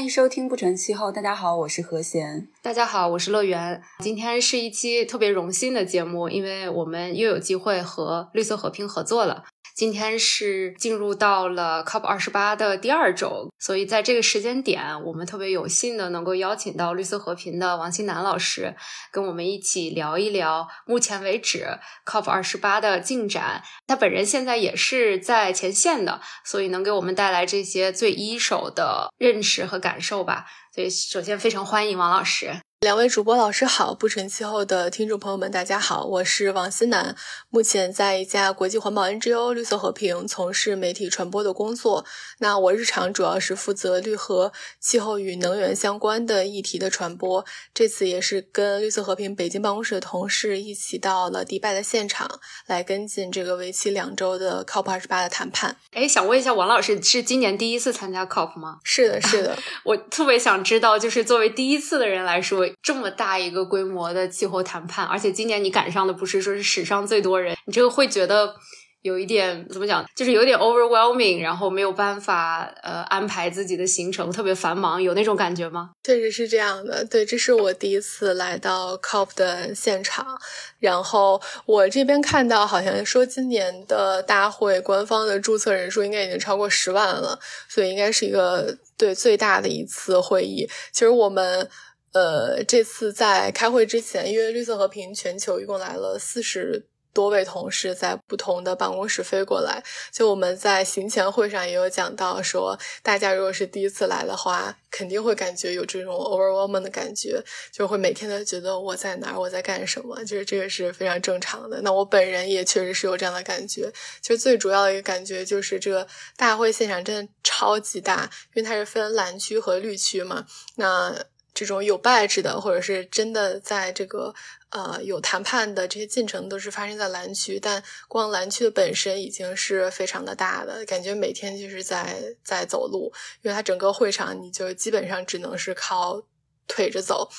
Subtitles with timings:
[0.00, 1.12] 欢迎收听不成气候。
[1.12, 2.48] 大家好，我是何贤。
[2.62, 3.82] 大家好，我是乐园。
[3.98, 9.44] 今天是一期特别荣幸的节目，因为我们又有机会和绿色和平合作了。
[9.74, 18.74] 今天是进入到了 COP 二十八的第二周，所以在这个时间点，我们特别有幸的能够邀请到绿色和平的王新南老师，
[19.10, 23.62] 跟我们一起聊一聊目前为止 COP 二十八的进展。
[23.86, 30.46] 他本人现在也是在前线的，所以能给我们带来这些最一手的认识和感受吧。
[30.74, 32.60] 所以，首先非常欢迎王老师。
[32.82, 37.14] 两位主播老师好，不成气候的听众朋友们，大家好，我是王思南，
[37.50, 42.06] 目前在一家国际环保 NGO 绿色和平从事媒体传播的工作。
[42.38, 47.44] 那我日常主要是负责绿和气候与能源相关的议题的传播。
[47.74, 55.76] 这次也是跟绿色和平北京办公室的同事一起到了迪拜的现场，来跟进这个为期两周的 COP 二十八的谈判。
[55.92, 58.78] 哎，想问一下王老师，是今年第一次参加 COP 吗？
[58.84, 62.69] 是的，是的， 我特别想知道，就是作为第一次的人来说。
[62.82, 68.54] 这么大一个规模的气候谈判，而且今年你赶上的不是说是史上最多人，你这个会觉得
[69.02, 75.92] 有一点怎么讲，就是有点 overwhelming，然后没有办法呃安排自己的行程，特别繁忙，有那种感觉吗？
[76.04, 80.38] 确实是这样的，对，这是我第一次来到 COP 的现场，
[80.80, 87.38] 然后我这边看到好像说今年的大会官方的注册人数应该已经超过十万了，
[87.70, 90.68] 所以应该是一个对最大的一次会议。
[90.92, 91.66] 其实我们。
[92.12, 99.82] 呃，这次在开会之前，因为绿色和平全球一共来了四十多位同事，在不同的办公室飞过来。
[100.12, 111.80] 就我们在行前会上也有讲到，说大家如果是第一次来的话，肯定会感觉有这种 overwhelming 的感觉，就会每天都觉得我在哪儿，我在干什么，就是这个是非常正常的。
[111.82, 113.92] 那我本人也确实是有这样的感觉。
[114.20, 116.06] 其实最主要的一个感觉就是这个
[116.36, 120.46] 大会现场真的超级大，因为它是分蓝区和绿区嘛。
[120.76, 121.12] 那
[121.52, 124.34] 这种有 badge 的，或者是真的在这个
[124.70, 127.58] 呃有谈判的这些进程，都是发生在蓝区。
[127.60, 133.12] 但光蓝区的本身已经是非常的大的，感觉每天就是在在走路，
[133.42, 136.22] 因为它整个会场你就基本上只能是靠
[136.66, 137.30] 腿着走，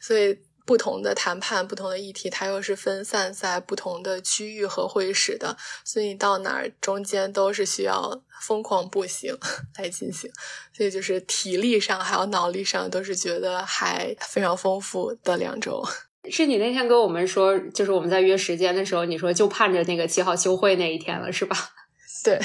[0.00, 0.38] 所以。
[0.66, 9.38] 不同的谈判，不同的议题，它又是分散在不同的区域和会议室的，所以你到哪儿中间都是需要疯狂步行
[9.78, 10.30] 来进行，
[10.76, 15.82] 所以就是体力上还有脑力上都是觉得还非常丰富的两周。
[16.28, 21.56] 是你那天跟我们说，就是我们在约时间的时候，你说就盼着那个七号休会那一天了，是吧？
[22.24, 22.36] 对。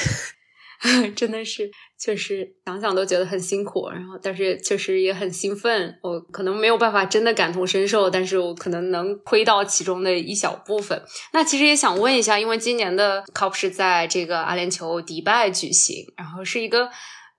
[1.16, 1.70] 真的是，
[2.00, 5.96] 确实想想都觉得很辛苦，然后但是确实也很兴奋。
[6.02, 11.02] 我可能没有办法真的感同身受，但是我可能能窥到其中的一小部分。
[11.34, 16.90] 那其实也想问一下，因为今年的 COP 是在这个阿联酋迪拜举行，然后是一个。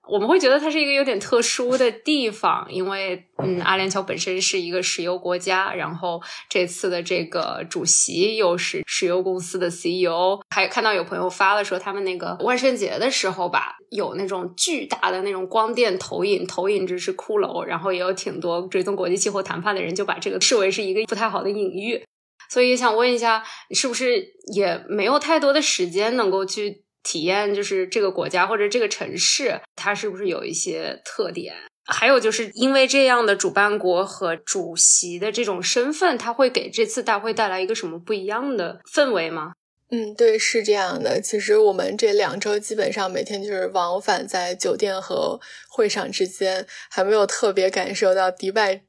[0.05, 22.03] 我们会觉得它是一个有点特殊的地方，因为嗯，阿联酋本身是一个石油国家，然后这次的这个主席又是石油公司的 CEO，还看到有朋友发了说他们那个万圣节的时候吧，有那种巨大的那种光电投影，投影着是骷髅，然后也有挺多追踪国际气候谈判的人就把这个视为是一个不太好的隐喻，
[22.49, 23.41] 所以想问一下，
[23.71, 24.21] 是不是
[24.53, 26.82] 也没有太多的时间能够去？
[27.03, 31.53] 体验就是这个国家或者这个城市，它是不是有一些特点？
[31.85, 39.51] 还有就是因为这样的主办国和主席的这种身份，它会给这次大会带来一个什么不一样的氛围吗？
[39.91, 41.21] 嗯，对，是这样的。
[41.21, 45.39] 其实我们这两周基本上每天就是往返在酒店和
[45.69, 48.83] 会场之间，还没有特别感受到迪拜。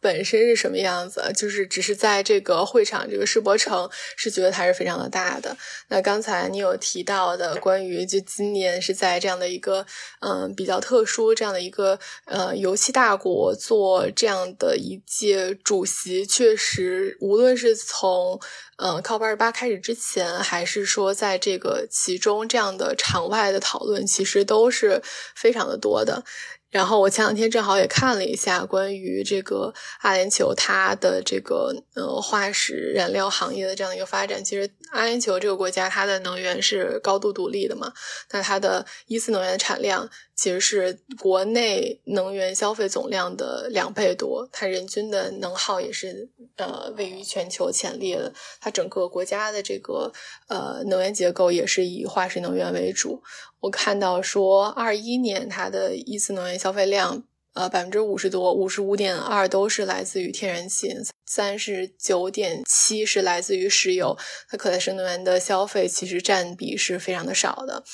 [0.00, 1.32] 本身是什么样子？
[1.36, 5.56] 就是只是在这个会场这个世博城是觉得它是非常的大的。
[5.88, 9.86] 那刚才你有提到的关于就今年是在这样的一个
[10.20, 18.40] 嗯比较特殊这样的一个呃油气大国做这样的一届主席，确实无论是从
[18.76, 25.00] 嗯 COP 二十八开始之前，还是说在这个其中这样的场外的讨论，其实都是
[25.36, 26.24] 非常的多的。
[26.72, 34.42] 然后我前两天正好也看了一下关于这个阿联酋它的这个呃化石燃料行业的这样的一个发展。
[34.42, 37.92] 其实阿联酋这个国家它的能源是高度独立的嘛，
[38.30, 48.32] 那它的一次能源产量其实是国内能源消费总量的两倍多，它人均的能耗也是呃位于全球前列的。
[48.60, 50.12] 它整个国家的这个
[50.48, 53.22] 呃能源结构也是以化石能源为主。
[53.60, 57.22] 我看到说，二一年它的一次能源消费量，
[57.54, 60.92] 呃，百分之五十多，五十五点二都是来自于天然气，
[61.26, 64.18] 三十九点七是来自于石油。
[64.48, 67.84] 它可再生能源的消费其实占比是非常的少的。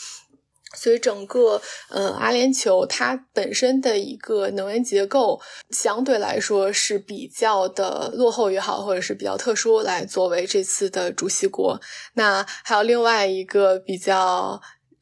[0.76, 11.81] 所以整个呃阿联酋它本身的一个能源结构相对来说是比较的落后也好，或者是比较特殊，来作为这次的主席国。
[12.15, 14.61] 那还有另外一个比较。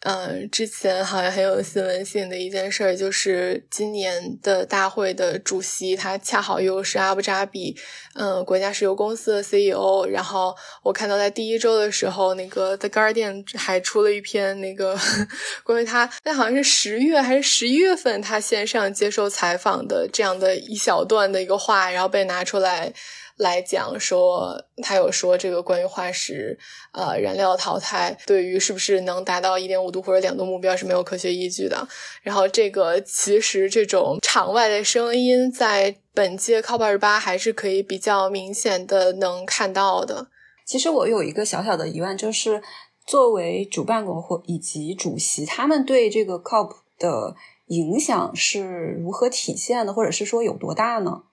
[0.08, 7.76] 嗯，之前好像很有新闻性的一件事，就是今年的大会的主席，他恰好又是阿布扎比，
[8.14, 10.06] 嗯，国家石油公司的 CEO。
[10.06, 10.55] 然后
[10.85, 14.97] 我看到在第一周的时候，那个 The Guardian 还出了一篇那个
[15.64, 22.93] 关于他，那好像是十月还是十一月份他线上接受采访的这样的一小段的一个话，然后被拿出来。
[23.36, 26.58] 来讲说，他有说这个关于化石
[26.92, 31.86] 呃燃料淘汰对于是不是能达到一点五度或者两度目标是没有科学依据的。
[32.22, 40.28] 然后这个其实这种场外的声音在本届 COP 二十八还是可以比较明显的能看到的。
[40.64, 42.62] 其实我有一个小小的疑问，就是
[43.06, 47.36] 作为主办国或以及主席，他们对这个 COP 的
[47.66, 51.24] 影响是如何体现的，或者是说有多大呢？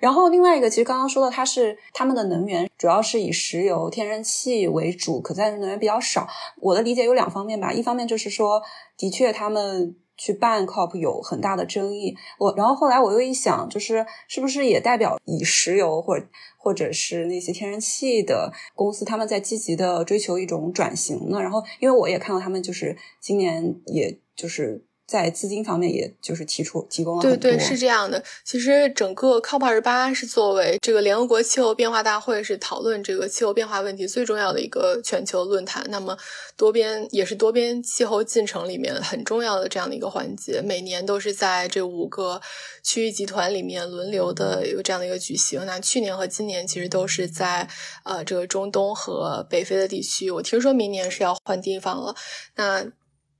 [0.00, 6.26] 然后另外一个，其实刚刚说的，它是他们的能源主要是以石油、天然气为主，可再生能源比较少。
[6.60, 8.62] 我的理解有两方面吧，一方面就是说，
[8.96, 12.16] 的确他们去办 COP 有很大的争议。
[12.38, 16.26] 我然后后来我又一想，就是是不是也代表以石油或者
[16.58, 21.40] 或者是那些天然气的公司，他们在积极的追求一种转型呢？
[21.40, 24.85] 然后因为我也看到他们就是今年也就是。
[25.06, 28.22] 在资金方面，也就是提出提供了对对是这样的。
[28.44, 35.86] 其实整个 COP 二十八是作为这个联合国气候变化大会，是讨论这个气候变化问题最重要的一个全球论坛。
[35.90, 36.18] 那么
[36.56, 40.60] 多边也是多边气候进程里面很重要的这样的一个环节。
[40.60, 42.40] 每年都是在这五个
[42.82, 45.64] 区域集团里面轮流的有这样的一个举行。
[45.66, 47.68] 那去年和今年其实都是在
[48.02, 50.30] 呃这个中东和北非的地区。
[50.32, 52.14] 我听说明年是要换地方了。
[52.56, 52.84] 那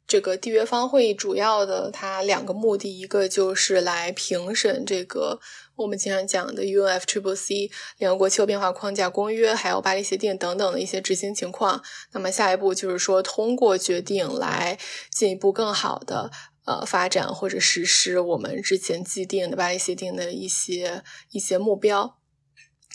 [0.06, 5.40] 这个缔约方会议主要的它两个目的，一个就是来评审这个
[5.74, 11.82] 我们经常讲的 UNFCCC 联合国气候变化框架公约，还有巴黎协定等等的一些执行情况。
[12.12, 14.78] 那么下一步就是说通过决定来
[15.10, 16.30] 进一步更好的
[16.66, 22.18] 呃发展或者实施我们之前既定的巴黎协定的一些一些目标。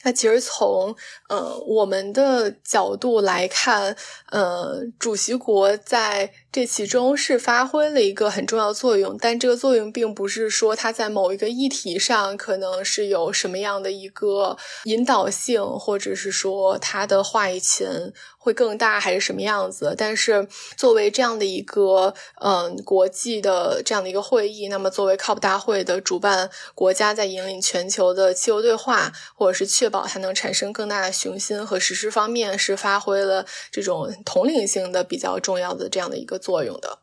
[0.03, 0.95] 那其实从
[1.29, 3.95] 呃我们的角度来看，
[4.29, 18.13] 呃，主席国在这其中是发挥了一个很重要作用，但这个作用并不是说它在某一个议题上可能是有什么样的一个引导性，或者是说它的话语权。
[18.43, 19.93] 会更大还是什么样子？
[19.95, 22.11] 但是作为这样的一个
[22.41, 36.97] 嗯国际的这样的一个会议，那么作为 COP 大会的主办国家，在引领全球的气候对话，或者是确保它能产生更大的雄心和实施方面，是发挥了这种统领性的比较重要的这样的一个作用的。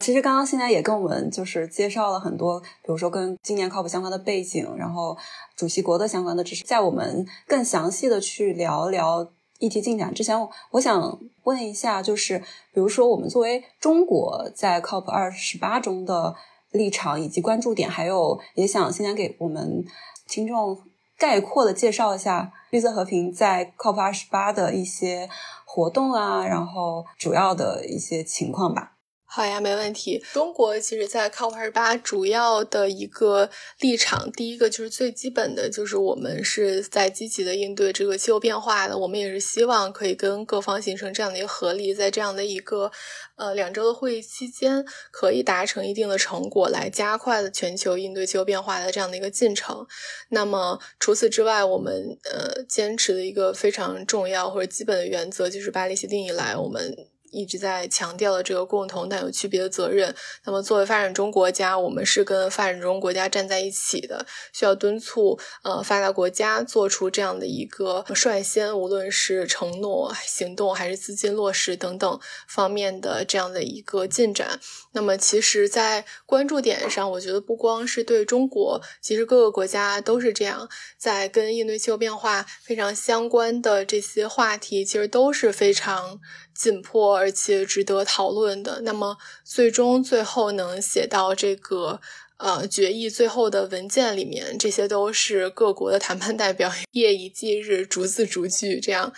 [0.00, 5.16] 其实刚刚现在也跟我们就是介绍了很多，比如说跟今年 COP 相关的背景，然后
[5.56, 9.32] 主席国的相关的知识，在我们更详细的去聊聊。
[9.58, 12.38] 议题进展之前，我我想问一下，就是
[12.72, 16.34] 比如说，我们作为中国在 COP 二十八中的
[16.70, 19.84] 立场以及关注点，还有也想先给我们
[20.28, 20.78] 听众
[21.16, 25.28] 概括的介绍一下绿色和平在 COP 二十八的一些
[25.64, 28.95] 活动啊，然后主要的一些情况吧。
[29.28, 30.24] 好呀，没问题。
[30.32, 38.96] 中国其实，在 COP 二十八主要的一个立场，第一个就是最基本的，就是我们是在积极的应对这个气候变化的。
[38.96, 42.90] 我们也是希望可以跟各方形成这样的一个合力，在这样的一个
[43.34, 49.84] 呃两周的会议期间，可以达成一定的成果，来加快了全球应对气候变化的这样的一个进程。
[50.30, 57.08] 那么除此之外，我们呃坚持的一个非常重要或者基本的原则，就是巴黎协定以来我们。
[57.30, 60.14] 一直在强调的这个共同但有区别的责任。
[60.44, 74.58] 那么，作为发展中国家，我们是跟发展中国家站在一起的，需要敦促呃发达国家做出这样的一个率先，无论是承诺、行动还是资金落实等等方面的这样的一个进展。
[74.96, 86.18] 那么，其实，在关注点上，我觉得不光是对中国，其实各个国家都是这样，在跟应对气候变化非常相关的这些话题，其实都是非常。
[86.56, 92.00] 紧迫而且值得讨论的，那么最终最后能写到这个
[92.38, 99.12] 呃决议最后的文件里面，这些都是各国的谈判代表 夜以继日、逐字逐句这样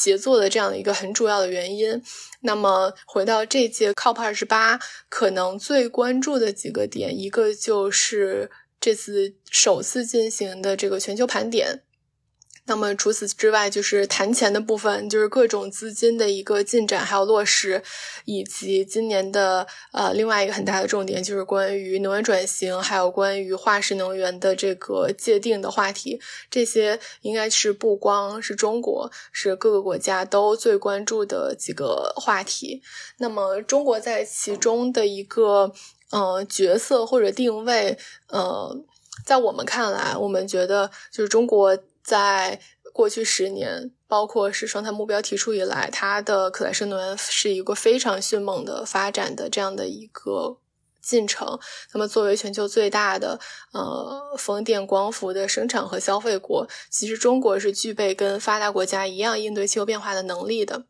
[0.00, 2.02] 协作的这样的一个很主要的原因。
[2.40, 4.80] 那么回到这届 COP 二十八，
[5.10, 11.82] 可能最关注的几个点，一个就是这次首次进行的这个全球盘点。
[12.66, 17.82] 那么除此之外，就是谈钱的部分，就是各种资金的一个进展还有落实，
[18.26, 26.20] 以及今年的呃另外一个很大的重点就是关于能源转型，还有关于化石能源的这个界定的话题。
[26.48, 32.80] 这些应该是不光是中国，是各个国家都最关注的几个话题。
[33.16, 35.72] 那么中国在其中的一个
[36.10, 37.98] 呃角色或者定位，
[38.28, 38.78] 呃，
[39.26, 41.76] 在我们看来，我们觉得就是中国。
[42.10, 42.60] 在
[42.92, 50.58] 过去十年，包括是双碳目标提出以来，它的可再生能源是一个非常迅猛的发展的这样的一个
[51.00, 51.56] 进程。
[51.94, 53.38] 那么，作为全球最大的
[53.72, 60.86] 呃风电光伏的生产和消费国，其实中国是具备跟发达国家一样应对气候变化的能力的。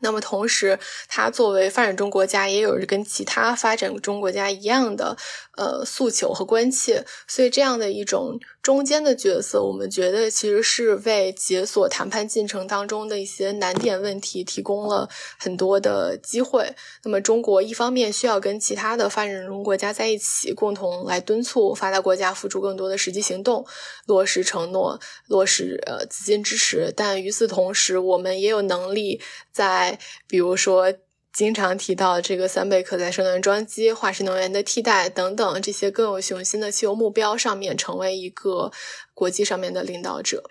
[0.00, 0.78] 那么同时，
[1.08, 5.16] 它作为发展中国家，也有着跟其他发展中国家一样的
[5.56, 16.74] 呃诉求和关切，所以这样的一种中间的角色，我们觉得其实是为解锁谈判进程当中的一些难点问题提供了很多的机会。
[17.02, 23.66] 那么中国一方面需要跟其他的发展中国家在一起，共同来敦促发达国家付出更多的实际行动，
[24.06, 29.87] 落实承诺，落实呃资金支持，但与此同时，我们也有能力在
[30.26, 30.92] 比如说，
[31.32, 38.72] 经常提到这个三倍可再生能源装机、化石能源的替代等等这些更有雄心的汽油目标上面，成为一个
[39.14, 40.50] 国际上面的领导者。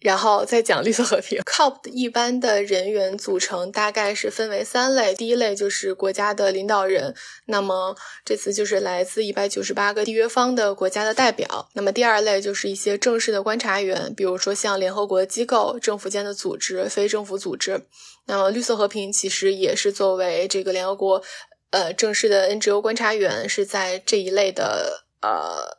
[0.00, 1.40] 然后再讲绿色和平。
[1.46, 7.14] COP 一般的人员组成大概是分为三类，第一类就是国家的领导人，
[7.46, 11.68] 那么这次就是来自一百九十八个缔约方的国家的代表。
[11.74, 17.86] 那么第二类就是一些正式的观察员，比如说像联合国机构、政府间的组织、非政府组织。
[18.26, 21.22] 那么绿色和平其实也是作为这个联合国
[21.70, 25.77] 呃正式的 NGO 观察员，是在这一类的呃。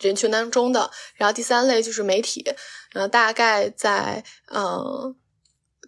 [0.00, 2.42] 人群当中的，然后第三类就是媒体，
[2.92, 5.14] 然后大概在嗯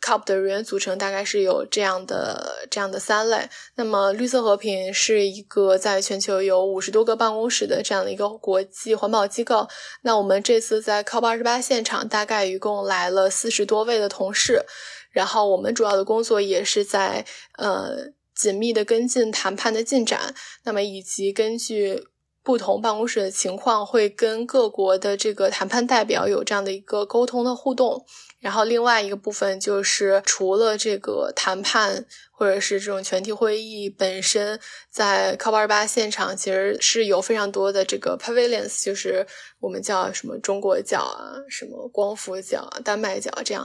[0.00, 3.48] ，COP 的人员组成大概是有这样的这样的三类。
[3.76, 9.66] 那么绿色和平是一个在全球有五十多个办公室的这样的一个国际环保机构。
[10.02, 14.64] 那我们这次在 COP 二十八现场，大概一共来了四十多位的同事，
[15.10, 17.24] 然后我们主要的工作也是在
[17.58, 22.08] 呃紧密的跟进谈判的进展，那么以及根据。
[22.42, 28.04] 不同办公室的情况会跟各国的这个谈判代表有这样的一个沟通的互动，
[28.40, 34.58] 然后另外一个部分就是除了这个谈判或者是这种全体会议本身，
[34.90, 39.24] 在 COP 二八现场其实是有非常多的这个 pavilions，就是
[39.60, 43.64] 我们叫什么中国角啊，什么光伏角啊，丹麦角这样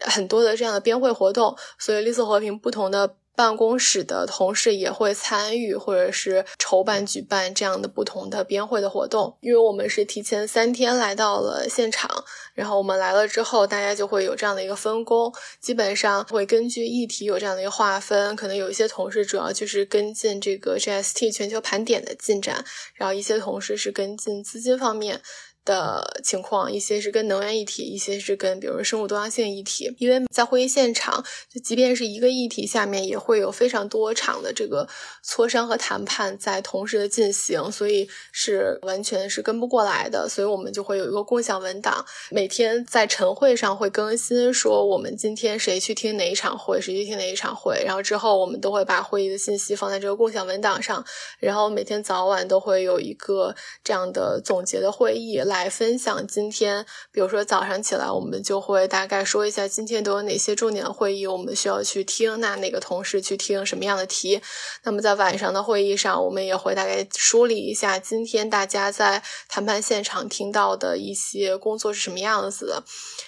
[0.00, 3.16] 很多的这样的边会活动，所以绿色和平不同的。
[3.40, 9.34] 办公室的同事也会参与，或者是筹办、举办这样的不同的编会的活动。
[9.40, 18.36] 因为我们是提前三天来到了现场，然后我们来了之后，大家就会有这样的一个分工，基本上会根据议题有这样的一个划分。
[18.36, 25.22] 可能有一些同事主要就是跟进这个 GST 全球盘点的进展，然后一些同事是跟进资金方面。
[25.70, 29.94] 的情况，一些是跟能源议题，一些是跟比如说生物多样性议题。
[29.98, 34.88] 因为在会议现场，就即便是一个议题下面，也会有非常多场的这个
[35.24, 40.28] 磋商和谈判在同时的进行，所以是完全是跟不过来的。
[40.28, 51.04] 所以我们就会有一个共享文档，每天在晨会上会更新，说我们今天谁去听哪一场会，谁去听哪一场会，然后之后我们都会把会议的信息放在这个共享文档上，
[51.38, 55.38] 然后每天早晚都会有一个这样的总结的会议。
[55.50, 62.40] 来来分享今天，比如说早上起来，我们就会大概说一下今天都有哪些重点会议，我们需要去听。
[62.40, 64.40] 那哪个同事去听什么样的题？
[64.84, 72.82] 那么在晚上的会议上，我们也会大概梳理一下今天大家在谈判现场听到的一些工作是什么样子的。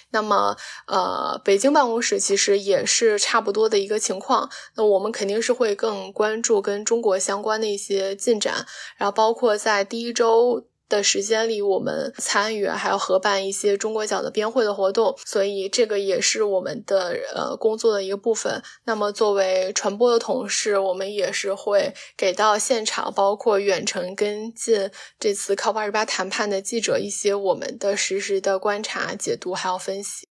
[0.09, 4.49] 那么，呃，北京办公室其实也是差不多的一个情况。
[4.75, 8.65] 那我们肯定是会更关注跟中国相关的一些进展，
[8.97, 10.65] 然后包括在第一周。
[10.89, 18.61] 的时间里，我们参与还要合办一些中国角的编会的活动，所以这个也是我们的呃工作的一个部分。
[18.85, 30.27] 那么作为传播的同事，我们也是会给到现场，包括远程跟进这次 COP 二十八谈判的记者一些我们的实时的观察、解读还有分析。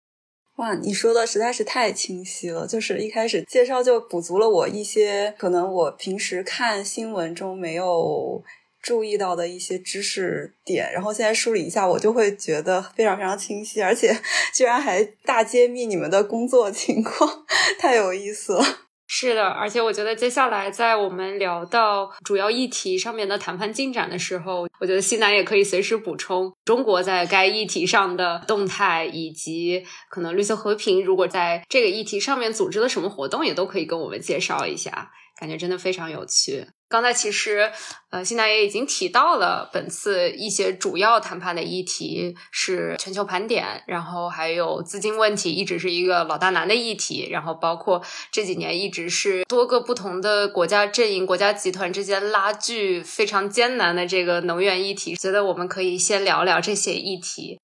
[0.58, 8.43] 哇，你说的实在是太清晰了，就是一开始介绍就补足了我一些可能我平时看新闻中没有。
[8.81, 14.15] 注意到的一些知识点，然后现在梳理一下，我就会觉得非常非常清晰，而且
[14.53, 17.45] 居然还大揭秘你们的工作情况，
[17.79, 18.65] 太有意思了。
[19.13, 35.11] 是的，而且我觉得接下来在我们聊到主要议题上面的谈判进展的时候，我觉得西南也可以随时补充中国在该议题上的动态，以及可能绿色和平如果在这个议题上面组织了什么活动，也都可以跟我们介绍一下。
[35.41, 36.67] 感觉真的非常有趣。
[36.88, 37.71] 刚才其实，
[38.12, 47.27] 呃，现在也已经提到了本次一些主要谈判的议题是全球盘点，然后还有资金问题，一直是一个老大难的议题。
[47.31, 55.15] 然后包括这几年一直是多个不同的国家阵营、国家集团之间拉锯非常艰难的这个能源议题。
[55.15, 57.57] 觉得我们可以先聊聊这些议题。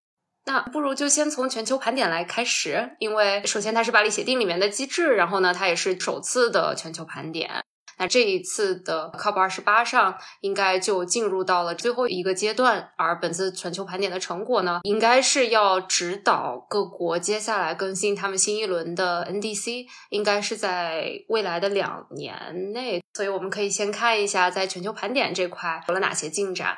[0.45, 7.65] 那不如就先从全球盘点来开始，因为首先它是巴黎协定里面的机制，然后呢，它也是首次的全球盘点。
[7.97, 12.91] 那这一次的 COP 二十八上，应该就进入到了最后一个阶段。
[12.95, 23.03] 而本次全球盘点的成果呢，应该是要指导各国接下来更新他们新一轮的 NDC，应该是在未来的两年内。
[23.13, 26.77] 所以我们可以先看一下，在全球盘点这块有了哪些进展。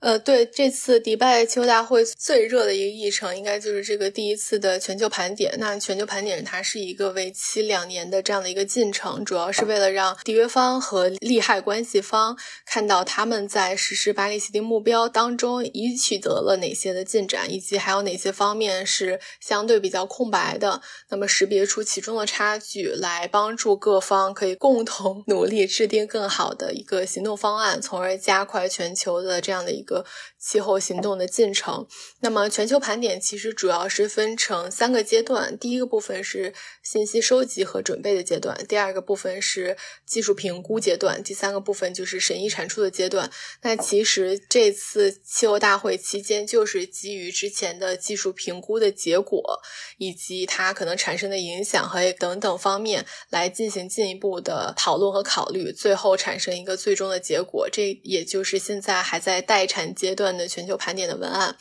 [0.00, 5.54] 呃，对，这次迪拜气候大会最热的一个议程，应该就是这个第一次的全球盘点。
[5.58, 12.36] 那全球盘点它是一个为期两年的这样的一个进程，主要是为了让缔约方和利害关系方
[12.66, 20.82] 看到他们在实施巴黎协定目标当中已取得了哪些的进展，以及还有哪些方面是相对比较空白的。
[21.08, 30.04] 那么识别出其中的差距，来帮助各方可以共同努力制定更好的一个行动方案，从而加快全球的这样的一个。
[30.38, 31.88] 气候行动的进程。
[32.20, 35.58] 那么，全球盘点其实主要是分成三个阶段。
[35.58, 43.28] 第一个部分是信息收集和准备的阶段，第二个部分是技术评估阶段，第三个部分就是审议产出的阶段。
[43.62, 49.60] 那其实这次气候大会期间，就是基于之前的技术评估的结果，
[49.98, 57.68] 以及它可能产生的影响和等等方面来进行进一步的讨论和考虑，最后产生一个最终的结果。
[57.68, 59.56] 这也就是现在还在待。
[59.66, 61.56] 产阶段的全球盘点的文案，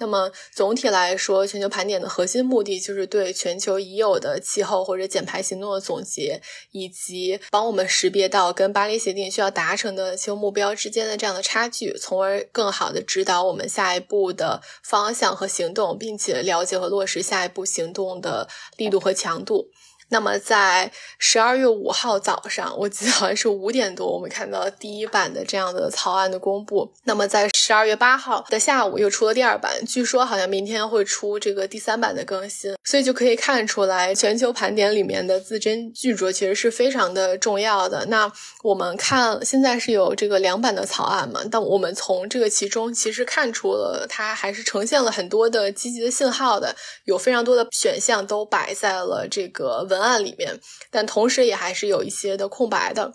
[0.00, 6.40] 那么总体来说，全球盘点的核心目的就是对全球已有的气候或者减排行动的总结，
[6.72, 19.70] 以及帮我们识别到跟巴黎协定需要达成的气候目标之间的这样的差距，从而更好的指导我们下一步的方向和行动，并且了解和落实下一步行动的力度和强度。
[20.08, 26.92] 那么，在十二月五号早上，我记得好像是五点多，我们看到第一版的这样的草案的公布。
[27.04, 38.06] 那么，在十二月八号的下午又出了第二版，据说好像明天会出这个第三版的更新，所以就可以看出来，全球盘点里面的字斟句酌其实是非常的重要的。
[38.06, 38.30] 那
[38.62, 41.40] 我们看现在是有这个两版的草案嘛？
[41.50, 53.14] 但我们从这个其中其实看出了它还是呈现了很多的积极的信号的，有非常多的选项都摆在了这个文案里面，但同时也还是有一些的空白的。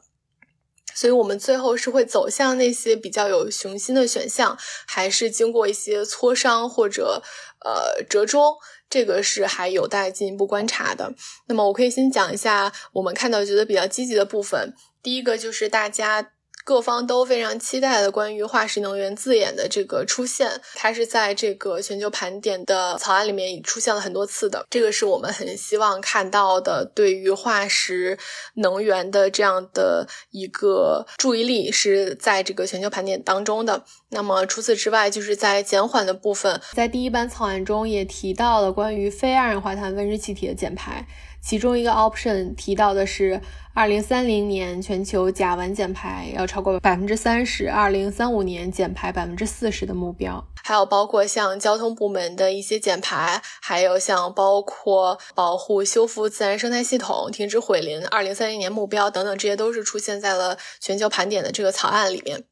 [0.94, 7.24] 所以，我们最后是会走向那些比较有雄心的选项，还是经过一些磋商或者
[7.64, 8.56] 呃折中？
[8.90, 11.14] 这个是还有待进一步观察的。
[11.48, 14.74] 那么，我可以先讲一下我们看到觉得比较积极的部分。
[15.02, 16.32] 第一个就是大家。
[16.64, 24.66] 各方都非常期待的关于化石能源字眼的这个出现，它是在这个全球盘点的草案里面已出现了很多次的。
[24.70, 28.18] 这个是我们很希望看到的，对于化石
[28.56, 33.84] 能源的这样的一个注意力是在这个全球盘点当中的。
[34.10, 41.08] 那么除此之外，就是在减缓的部分，在第一版草案中也提到了关于非二氧化碳温室气体的减排。
[41.42, 43.42] 其中一个 option 提到的是，
[43.74, 50.46] 二零三零年全球甲烷减排要超过百分之三十，二零三五年减排百分之四十的目标。
[50.64, 62.44] 还有包括像交通部门的一些减排，还有像包括保护修复自然生态系统、停止毁林，二零三零年目标等等，这些都是出现在了全球盘点的这个草案里面。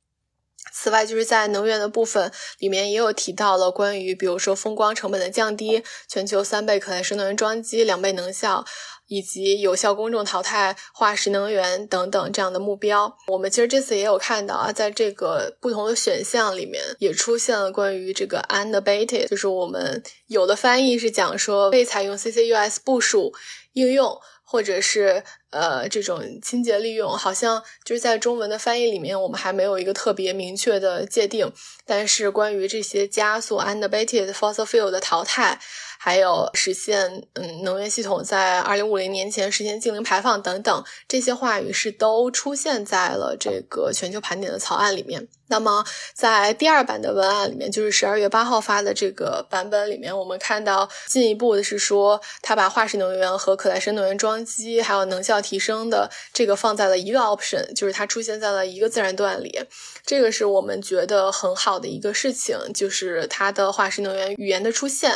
[0.80, 8.64] 此外，就是在能源的部分里面也有提到了关于，比如说风光成本的降低、全球三倍可再生能源装机、两倍能效，
[9.08, 13.18] 以及有效公众淘汰化石能源等等这样的目标。
[13.28, 23.34] 我们其实这次也有看到啊，在这个不同的选项里面也出现了关于这个 unabated，就是我们有的翻译是讲说未采用 CCUS 部署
[23.74, 24.16] 应用。
[24.50, 31.52] 或者是呃这种清洁利用，好像就是在中文的翻译里面，我们还没有一个特别明确的界定。
[31.86, 35.60] 但是关于这些加速 unabated fossil fuel 的淘汰，
[36.08, 45.28] 还有实现嗯能源系统在二零五零年前实现净零排放等等，这些话语是都出现在了这个全球盘点的草案里面。
[45.50, 59.60] 那么，在第二版的文案里面，就是十二月八号发的这个版本里面，我们看到进一步的是说，它把化石能源和可再生能源装机还有能效提升的这个放在了一个 option，就是它出现在了一个自然段里。
[60.06, 65.14] 这个是我们觉得很好的一个事情，就是它的化石能源语言的出现。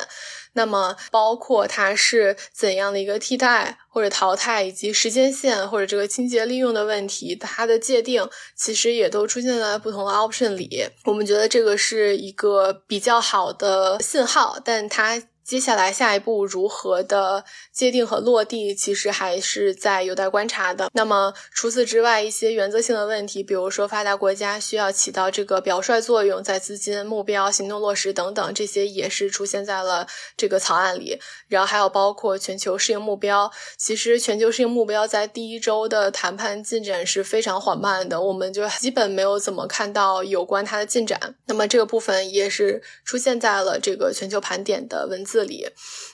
[0.54, 10.88] 那么，包括它是怎样的一个替代或者淘汰，以及时间线或者这个清洁利用的问题，它的界定其实也都出现在不同的 option 里。
[11.06, 15.22] 我们觉得这个是一个比较好的信号，但它。
[15.44, 20.90] 接下来下一步如何的界定和落地，其实还是在有待观察的。
[20.94, 31.20] 那么除此之外，一些原则性的问题，比如说发达国家需要起到这个表率作用，在资金、目标、行动落实等等，这些也是出现在了这个草案里。
[31.48, 41.20] 然后还有包括全球适应目标，其实全球适应目标在第一周的谈判进展是非常缓慢的，我们就基本没有怎么看到有关它的进展。
[41.48, 45.31] 那么这个部分也是出现在了这个全球盘点的文字。
[45.44, 45.68] 里，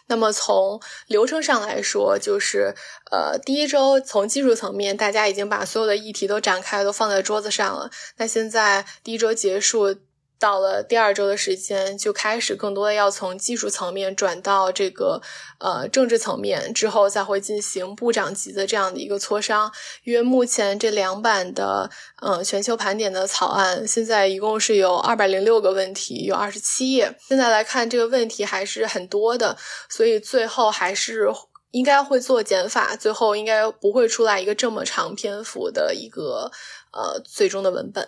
[0.07, 2.73] 那么从流程上来说，就是
[3.11, 7.91] 呃，第一周从技术层面，大家已经把所有的议题都展开，都放在桌子上了。
[8.17, 9.95] 那现在第一周结束。
[10.39, 15.21] 到了第二周的时间，就开始更多的要从技术层面转到这个
[15.59, 19.71] 呃政治层面，之后再会进行部长级的这样的一个磋商。
[20.03, 21.89] 因为目前这两版的
[22.21, 27.17] 呃全球盘点的草案，现在一共是有二百零六个问题，有二十七页。
[27.27, 29.57] 现在来看这个问题还是很多的，
[29.89, 31.27] 所以最后还是
[31.71, 36.51] 应该会做减法，最后应该不会出来一个这么长篇幅的一个
[36.91, 38.07] 呃最终的文本。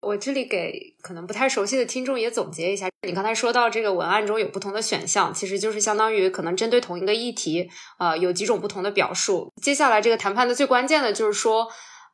[0.00, 9.52] 我这里给可能不太熟悉的听众也总结一下，你刚才说到这个文案中有不同的选项，其实就是相当于可能针对同一个议题，啊，有几种不同的表述。
[9.62, 11.68] 接下来这个谈判的最关键的就是说，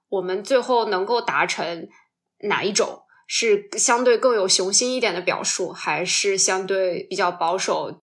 [0.09, 1.87] 我们最后能够达成
[2.49, 8.01] 哪一种是相对更有雄心一点的表述，还是相对比较保守？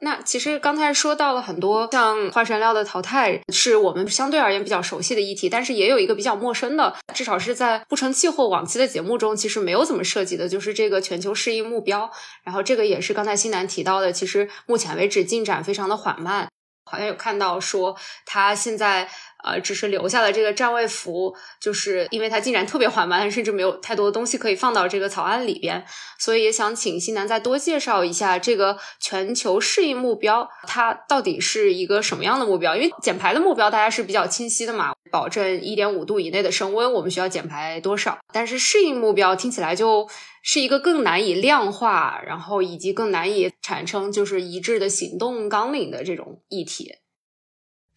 [0.00, 12.10] 那其实刚才说到了很多，像化石燃料的淘汰是我们相对而言比较熟悉的议题，但是也有一个比较陌生的，至少是在不成气候往期的节目中，其实没有怎么涉及的，就是这个全球适应目标。
[12.44, 16.48] 然后这个也是刚才新南提到的，其实目前为止进展非常的缓慢，
[16.90, 19.08] 好像有看到说他现在。
[19.44, 25.86] 呃，只是留下了这个站位符，就是因为他进展特别缓慢，甚至没有太多的东西可以放到这个草案里边，
[26.18, 32.74] 所以也想请西南再多介绍一下这个全球适应目标，它到底是一个什么样的目标？
[32.74, 38.18] 因为减排的目标大家是比较清晰的嘛，保证一点五度以内的升温，我们需要减排多少？
[38.32, 40.08] 但是适应目标听起来就
[40.42, 46.96] 是一个更难以量化，然后以及更难以产生就是一致的行动纲领的这种议题。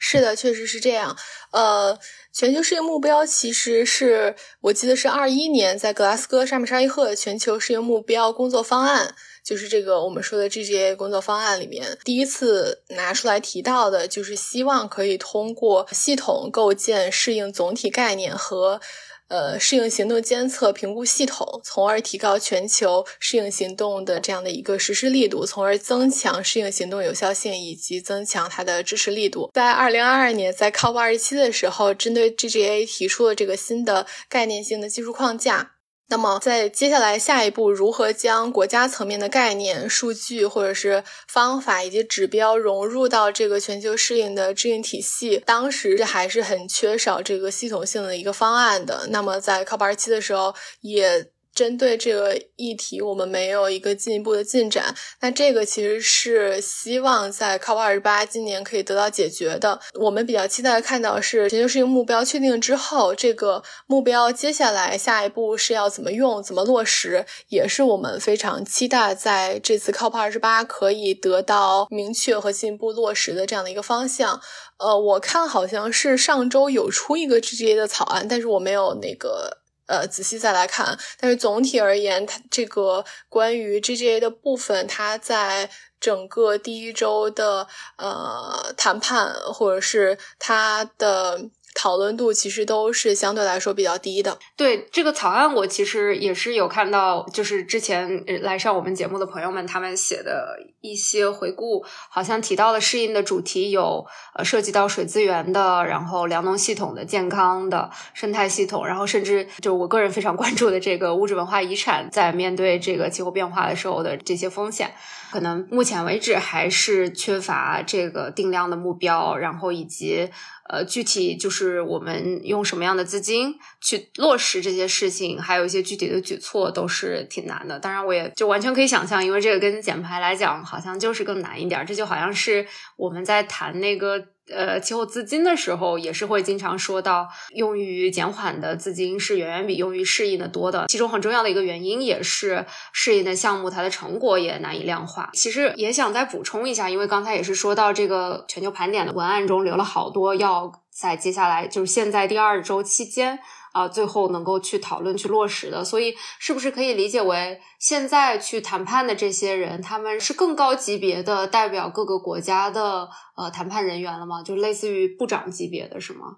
[0.03, 1.15] 是的，确实是这样。
[1.51, 1.99] 呃，
[2.33, 9.13] 全球适应目标其实是我记得是二一年在格拉斯哥沙姆沙伊赫全球适应目标工作方案，
[9.43, 18.81] 就是这个我们说的 GGA 工作方案里面第一次拿出来提到的，就是希望可以通过系统构建适应总体概念和。
[19.27, 29.49] 呃，适应行动监测评估系统，从而提高全球适应行动的这样的一个实施力度，从而增强适应行动有效性以及增强它的支持力度。
[29.53, 35.70] 在二零二二年，在 COP 二十七的时候，针对 GGA 提出了这个新的概念性的技术框架。
[36.11, 45.41] 那么，在接下来下一步，如何将国家层面的概念、数据或者是方法以及指标融入到这个全球适应的制定体系？
[45.45, 49.07] 当时这还是很缺少这个系统性的一个方案的。
[49.09, 51.31] 那么，在 COP 二七的时候，也。
[51.53, 54.95] 针对这个议题，我们没有一个进一步的进展。
[55.19, 59.79] 那这个其实是希望在 COP 二十八今年可以得到解决的。
[59.99, 74.39] 我们比较期待看到是全球适应目标确定之后，这个目标接下来下一步是要怎么用、怎么落实，也是我们非常期待在这次 COP 二十八可以得到明确和进一步落实的这样的一个方向。
[74.77, 79.59] 呃，我看好像是上周有出一个 GGA 的草案，但是我没有那个。
[79.87, 87.67] 呃，仔细再来看，但是总体而言，它这个关于 GGA 的部分，它在整个第一周的
[87.97, 91.49] 呃谈判或者是它的。
[91.73, 94.37] 讨论度其实都是相对来说比较低的。
[94.55, 104.05] 对这个草案，我其实也是有看到，就是之前来上我们节目的朋友们他们写的一些回顾，好像提到了适应的主题有
[104.35, 114.93] 呃涉及到水资源的，然后粮农系统的健康的生态系统，然后甚至就我个人非常关注的这个物质文化遗产，在面对这个气候变化的时候的这些风险。
[115.31, 120.29] 可能目前为止还是缺乏这个定量的目标，然后以及
[120.69, 127.79] 呃具体就是我们用什么样的资金去落实这些事情，还有一些具体的举措都是挺难的。
[127.79, 131.85] 当然，我也就完全可以想象，因为这个跟减排来讲，好像就是更难一点。
[131.85, 132.67] 这就好像是
[132.97, 134.27] 我们在谈那个。
[134.49, 140.87] 呃，期货资金的时候也是会经常说到，用于减缓的资金是远远比用于适应的多的。
[140.87, 145.29] 其中很重要的一个原因也是适应的项目它的成果也难以量化。
[145.33, 153.39] 其实也想再补充一下，因为刚才也是说到这个全球盘点的文案中留了好多要在接下来就是现在第二周期间。
[153.73, 164.43] 啊，最后能够去讨论、去落实的，所以是不是可以理解为，现在去谈判的这些人，他们是更高级别的代表各个国家的呃谈判人员了吗？
[164.43, 166.37] 就类似于部长级别的是吗？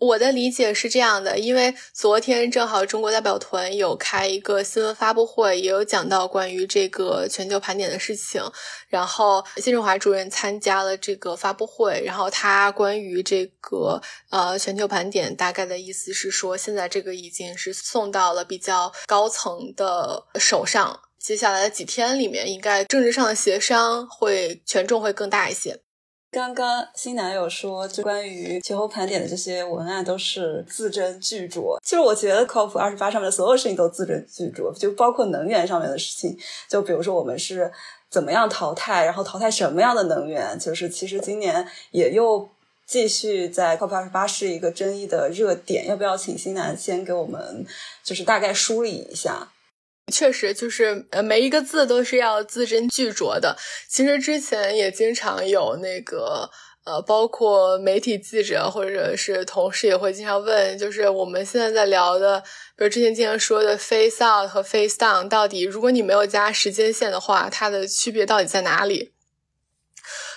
[0.00, 8.42] 我的理解是这样的，因为昨天正好中国代表团有开一个新闻发布会，也有讲到关于这个全球盘点的事情。
[8.88, 25.82] 然后谢振华主任参加了这个发布会，然后他关于这个呃全球盘点大概的意思是说，现在这个已经是送到了比较高层的手上，接下来的几天里面，应该政治上的协商会权重会更大一些。
[26.32, 31.76] 刚刚新男友说，就关于气候盘点的这些文案都是字斟句酌。
[31.82, 36.38] 其实我觉得 COP 二十八上面的所有事情都字斟句酌，就包括能源上面的事情。
[36.68, 37.72] 就比如说我们是
[38.08, 42.48] 怎么样淘汰，然后淘汰什么样的能源，就是其实今年也又
[42.86, 45.88] 继续在 COP 二十八是一个争议的热点。
[45.88, 47.66] 要不要请新男先给我们
[48.04, 49.48] 就是大概梳理一下？
[50.10, 53.56] 确实，就是呃，每一个字都是要字斟句酌的。
[53.88, 56.50] 其实之前也经常有那个
[56.84, 62.40] 呃，包括媒体记者或者是同事也会经常问，就是我们现在在聊的，
[62.76, 69.12] 比如之前经常说的 face out 和 face down，到底如果你没有加时间线的话，它的区别到底在哪里？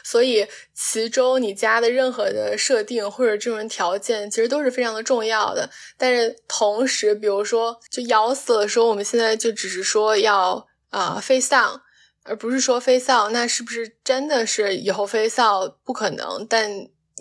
[0.03, 5.69] 所以，其中你加的任何的设定或者这种条件，其实都是非常的重要的。
[5.97, 11.79] 但是同时，比如说，就咬死了说，我们现在就只是说要啊 face down，
[12.23, 16.45] 而不是说 face out，那是不是真的是以后 face out 不可能？
[16.49, 16.69] 但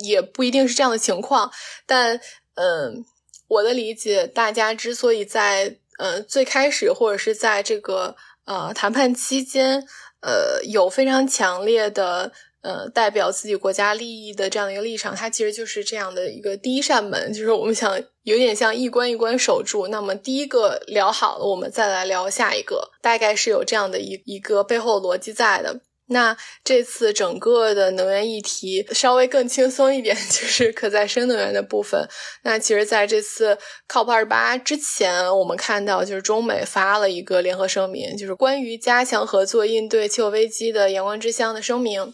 [0.03, 1.53] 也不一定是这样的情况。
[1.87, 2.21] 但
[2.57, 3.05] 嗯，
[3.47, 9.87] 我的理解，大家之所以在呃最开始或者是在这个呃谈判期间，
[10.21, 12.33] 呃有非常强烈的。
[12.63, 19.89] 呃，代表自己国家利益的这样的一个立场，它其实就是这样的一个第一扇门，就是我们想有点像一关一关守住。
[19.89, 25.81] 那么第一个聊好了，我们再来聊下一个，大概是有这样的一一个背后逻辑在的。
[26.07, 32.07] 那这次整个的能源议题稍微更轻松一点， 就是可再生能源的部分。
[32.43, 33.57] 那其实在这次
[33.89, 42.13] COP 二十八之前，我们看到就是中美发了一个联合声明，就是关于加强合作应对气候危机的阳光之乡的声明。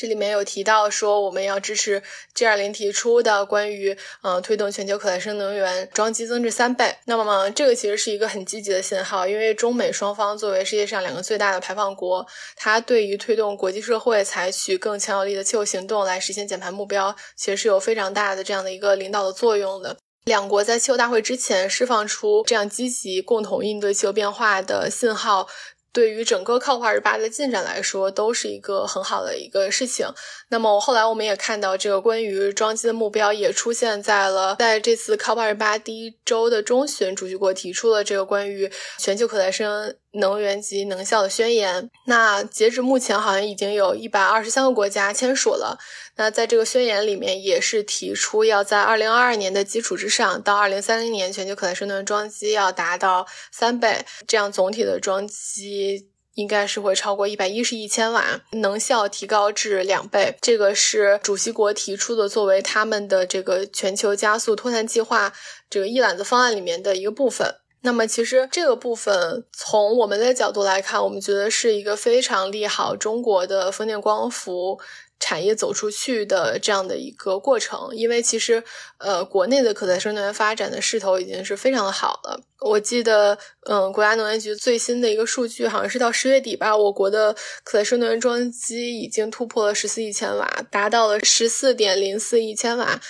[0.00, 2.00] 这里面有提到说，我们要支持
[2.32, 6.94] G 二零提出的关于嗯推动全球可再生能源装机增至三倍。
[7.06, 19.96] 那么这个其实是一个很积极的信号，因为中美双方作为世界上两个最大的排放国，它对于推动国际社会采取更强有力的气候行动来实现减排目标，其实是有非常大的这样的一个领导的作用的。
[20.26, 25.48] 两国在气候大会之前释放出这样积极共同应对气候变化的信号。
[25.92, 30.06] 对于整个 COP 二十八的进展来说，都是一个很好的一个事情。
[30.50, 41.90] 那么后来我们也看到，这个关于装机的目标也出现在了在这次 COP 二十八第一周的中旬，主席国提出了这个关于全球可再生能源及能效的宣言。
[42.06, 45.78] 那截止目前，好像已经有一百二十三个国家签署了。
[46.16, 60.36] 那在这个宣言里面，也是提出要在二零二二年的基础之上，到二零三零年全球可再生能源装机要达到三倍，这样总体的装机应该是会超过一百一十亿千瓦，能效提高至两倍。
[60.40, 65.32] 这个是主席国提出的，作为他们的这个全球加速脱碳计划
[65.68, 67.56] 这个一揽子方案里面的一个部分。
[67.82, 74.78] 那么，其实这个部分从我们的角度来看，我们觉得是一个非常利好中国的风电光伏。
[75.20, 78.62] 产业走出去的这样的一个过程，因为其实，
[78.98, 82.40] 呃，国内的可再生能源发展的势头已经是非常的好了。
[82.60, 83.36] 我记得，
[83.68, 93.00] 嗯，国家能源局最新的一个数据，好像是到十月底吧，我国的可再生能源装机已经突破了十四亿千瓦，达到了十四点零四亿千瓦。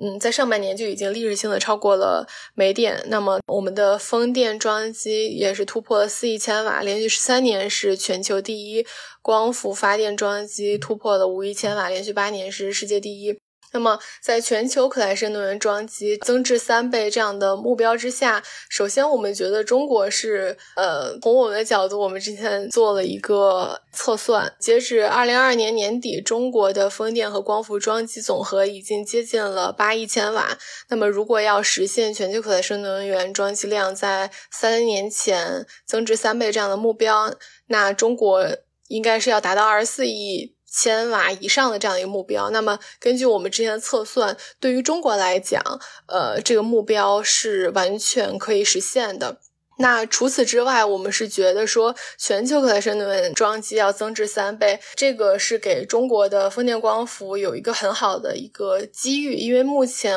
[0.00, 3.04] 嗯，在上半年就已经历史性的超过了煤电。
[3.08, 8.84] 那么，我们的风电装机也是突破了四亿千瓦，连续十三年是全球第一；
[9.20, 13.38] 光伏发电装机突破了五亿千瓦，连续八年是世界第一。
[13.72, 30.58] 那么，在全球可再生能源装机增至三倍这样的目标之下，首先我们觉得中国是，呃，从我们的角度，我们之前做了一个测算，截止二零二二年年底，中国的风电和光伏装机总和已经接近了八亿千瓦。
[30.88, 37.34] 那么，如果要实现全球可再生能源装机量在三年前增至三倍这样的目标，
[37.68, 38.46] 那中国
[38.88, 40.54] 应该是要达到二十四亿。
[40.72, 45.62] 千瓦以上的这样一个目标，那么根据我们之前的测算，对于中国来讲，
[46.06, 49.38] 呃，这个目标是完全可以实现的。
[49.78, 60.16] 那除此之外，我们是觉得说，全球可再生能源装机要增至三倍，这个是给中国的风电光伏有一个很好的一个机遇，因为目前，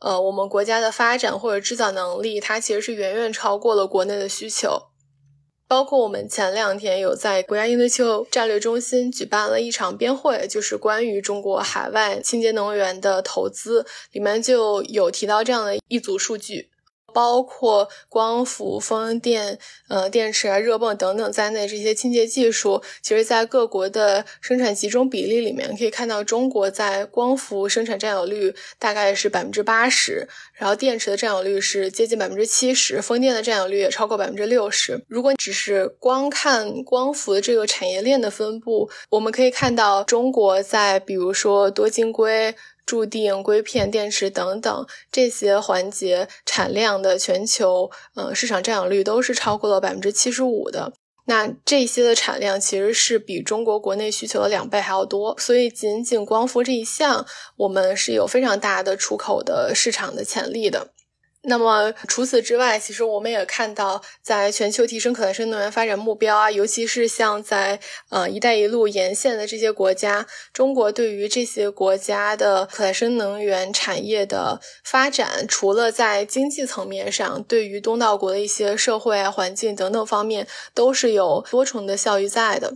[0.00, 4.88] 呃，我们国家的发展或者制造能力，它其实是远远超过了国内的需求。
[5.68, 16.70] 包括我们前两天有在国家应对气候战略中心举办了一场边会，就是关于中国海外清洁能源的投资，里面就有提到这样的一组数据。
[17.16, 35.02] 包括光伏、风电、呃电池啊、热泵等等在内，这些清洁技术，其实在各国的生产集中比例里面，可以看到中国在光伏生产占有率大概是百分之八十，然后电池的占有率是接近百分之七十，风电的占有率也超过百分之六十。
[35.08, 42.54] 如果只是光看光伏的这个产业链的分布，我们可以看到中国在比如说多晶硅。
[42.86, 50.92] 注定硅片、电池等等这些环节产量的全球呃市场占有率都是超过了百分之七十五的。
[51.28, 55.36] 那这些的产量其实是比中国国内需求的两倍还要多。
[55.36, 60.92] 所以，仅仅光伏这一项，我们是有非常大的出口的市场的潜力的。
[61.48, 67.78] 那么除此之外，其实我们也看到，在全球提升可再生能源发展目标啊，尤其是像在
[68.10, 82.74] 呃“一带一路”沿线的这些国家，中国对于这些国家的可再生能源产业的发展，除了在经济层面上，对于东道国的一些社会啊、环境等等方面，都是有多重的效益在的。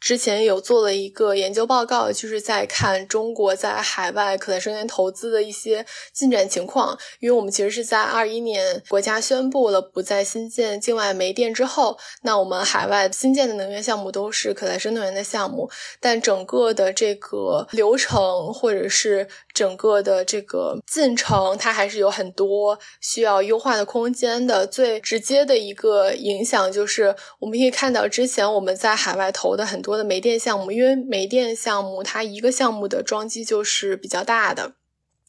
[0.00, 6.98] 之前有做了一个研究报告，就是在看中国在海外可再生能源投资的一些进展情况。
[7.20, 19.28] 因为我们其实是在二一年国家宣布了不再新建境外煤电之后，那我们海外新建的能源项目都是可再生能源的项目，但整个的这个流程或者是
[19.60, 24.66] 整个的这个进程，它还是有很多需要优化的空间的。
[24.66, 29.90] 最直接的一个影响就是，我们可以看到之前我们在海外投的很多。
[30.00, 34.72] 的煤电项目，因为煤电项目它一个项目的装机就是比较大的，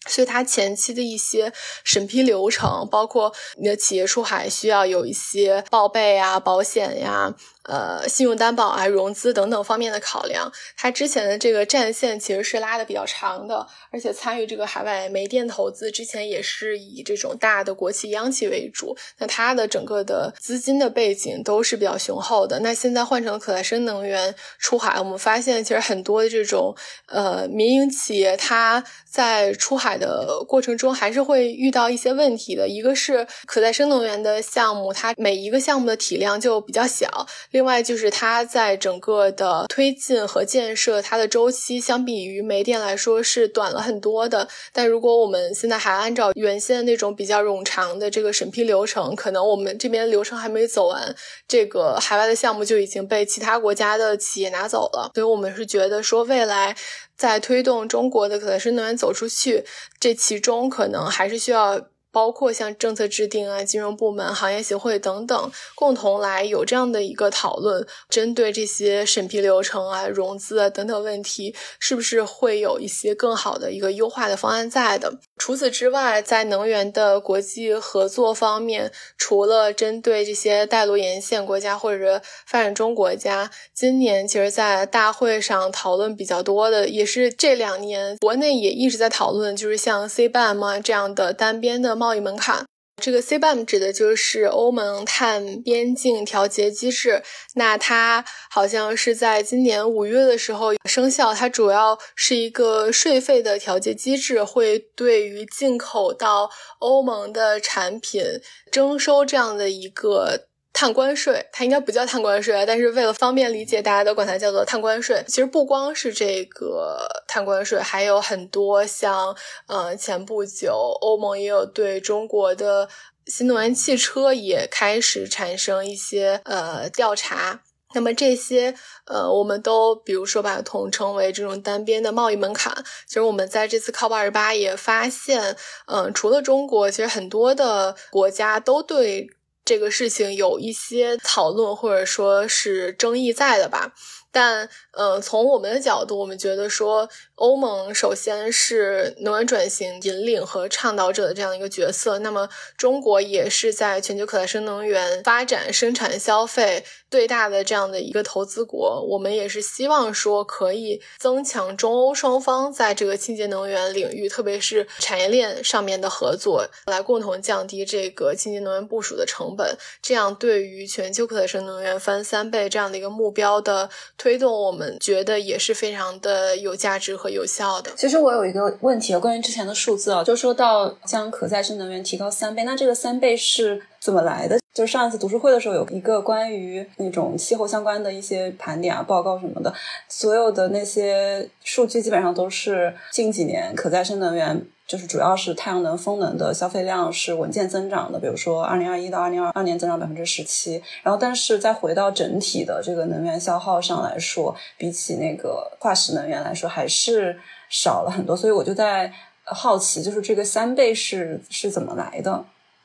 [0.08, 1.52] 所以它前期的一些
[1.84, 7.36] 审批流程，包括你的企业出海需要有一些报备啊、保险呀。
[7.72, 22.60] 呃，信用担保啊、融资等等方面的考量，它之前的这个战线其实是拉的比较长的，而且参与这个海外煤电投资之前也是以这种大的国企央企为主，那它的整个的资金的背景都是比较雄厚的。
[22.60, 26.76] 那现在换成可再生能源出海，我们发现其实很多的这种
[27.08, 32.68] 呃民营企业，它在出海的过程中还是会遇到一些问题的。
[32.68, 37.28] 一个是可再生能源的项目，它每一个项目的体量就比较小。
[37.52, 44.48] 另外就是它在整个的推进和建设，它的周期相比于煤电来说是短了很多的。
[44.72, 51.14] 但如果我们现在还按照原先那种比较冗长的这个审批流程，可能我们这边流程还没走完，
[51.48, 55.12] 这个海外的项目就已经被其他国家的企业拿走了。
[55.14, 56.76] 所以我们是觉得说，未来
[57.22, 59.64] 在推动中国的可再生能源走出去，
[60.00, 61.80] 这其中可能还是需要。
[62.12, 75.20] 包括像政策制定啊、金融部门、行业协会等等，共同来有这样的一个讨论，针对这些审批流程啊、融资啊等等问题，是不是会有一些更好的一个优化的方案在的？
[75.38, 92.01] 除此之外，在能源的国际合作方面，除了针对这些带路沿线国家或者发展中国家，今年其实，在大会上讨论比较多的，也是这两年国内也一直在讨论，就是像 CBAM 啊这样的单边的。
[92.02, 92.66] 贸易门槛，
[93.00, 97.22] 这个 CBAM 指的就是欧盟碳边境调节机制。
[97.54, 101.32] 那它好像是在今年五月的时候生效。
[101.32, 108.24] 它主要是一个税费的调节机制，会对于进口到欧盟的产品
[108.72, 115.24] 征收这样的一个碳关税，它应该不叫碳关税，但是为了方便理解，大家都管它叫做碳关税。
[115.28, 119.36] 其实不光是这个碳关税，还有很多像，
[119.68, 122.88] 呃，前不久欧盟也有对中国的
[123.28, 127.62] 新能源汽车也开始产生一些呃调查。
[127.94, 128.74] 那么这些
[129.06, 132.74] 呃，我们都比如说把它统称为这种单边的贸易门槛。
[133.06, 135.58] 其实我们在这次 COP 二十八也发现，
[135.88, 139.28] 嗯，除了中国，其实很多的国家都对。
[139.64, 143.94] 这个事情有一些讨论或者说是争议在的吧，
[144.32, 147.10] 但呃，从我们的角度，我们觉得说。
[147.36, 152.48] 欧盟首先是能源转型引领和倡导者的这样一个角色，那么
[152.78, 159.06] 中国也是在全球可再生能源发展、生产、消费最大的这样的一个投资国。
[159.08, 169.76] 我们也是希望说可以增强中欧双方在这个清洁能源领域，特别是产业链上面的合作，来共同降低这个清洁能源部署的成本。
[170.02, 177.32] 这样对于全球可再生能源翻三倍这样的一个目标的推动，我们觉得也是非常的有价值和。
[177.32, 177.90] 有效的。
[177.96, 184.60] 其实我有一个问题，关于之前的数字啊，就说到将可再生能源提高三倍，那这个三倍是怎么来的？
[184.74, 189.74] 就上一次读书会的时候，有一个关于那种气候相关的一些盘点啊、报告什么的，
[190.08, 194.66] 所有的那些数据基本上都是近几年可再生能源。
[194.88, 207.40] 就是主要是太阳能、风能的消费量是稳健增长的，比如说二零二一到二零二二年增长百分之十七，然后但是再回到整体的这个能源消耗上来说，比起那个化石能源来说还是
[207.70, 209.10] 少了很多，所以我就在
[209.46, 212.44] 好奇，就是这个三倍是是怎么来的？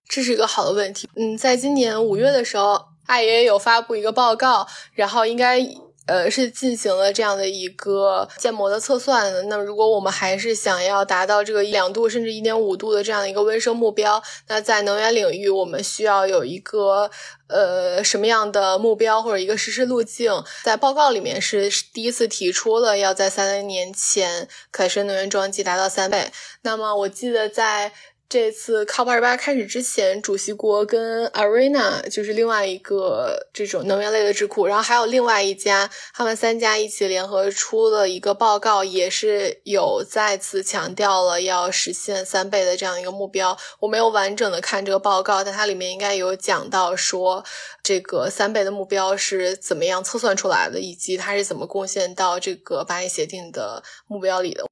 [0.08, 1.08] 这是一个好的问题。
[1.16, 5.60] 嗯，在今年五月的时候，爱爷有发布一个报告，然后应该。
[6.06, 9.42] 呃，是进行了这样的一个建模的测算的。
[9.42, 17.10] 那如果我们还是想要达到这个两度甚至一点五度的这样的一个温升目标，那在能源领域，我们需要有一个
[17.48, 20.32] 呃什么样的目标或者一个实施路径？
[20.62, 26.30] 在报告里面是第一次提出了要在三零年前可再生能源装机达到三倍。
[26.62, 27.92] 那么我记得在。
[28.28, 43.56] 这次 COP 二八开始之前，主席国跟 Arena 就是另外一个这种能源类的智库，然后还有另外一家，他们三家一起联合出了一个报告，也是有再次强调了要实现三倍的这样一个目标。
[43.78, 47.44] 我没有完整的看这个报告，但它里面应该有讲到说
[47.84, 54.66] 这个三倍的目标是怎么样测算出来的，以及它是怎么贡献到这个巴黎协定的目标里的。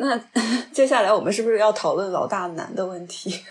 [0.00, 0.18] 那
[0.72, 3.44] 接下来我们是不是要讨论老大难的问题？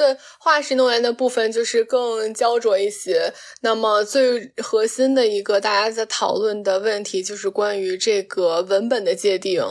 [0.00, 3.30] 对化石能源的部分就是更焦灼一些。
[3.60, 9.62] 那么最核心的一个大家在讨论的问题就是关于这个文本的界定。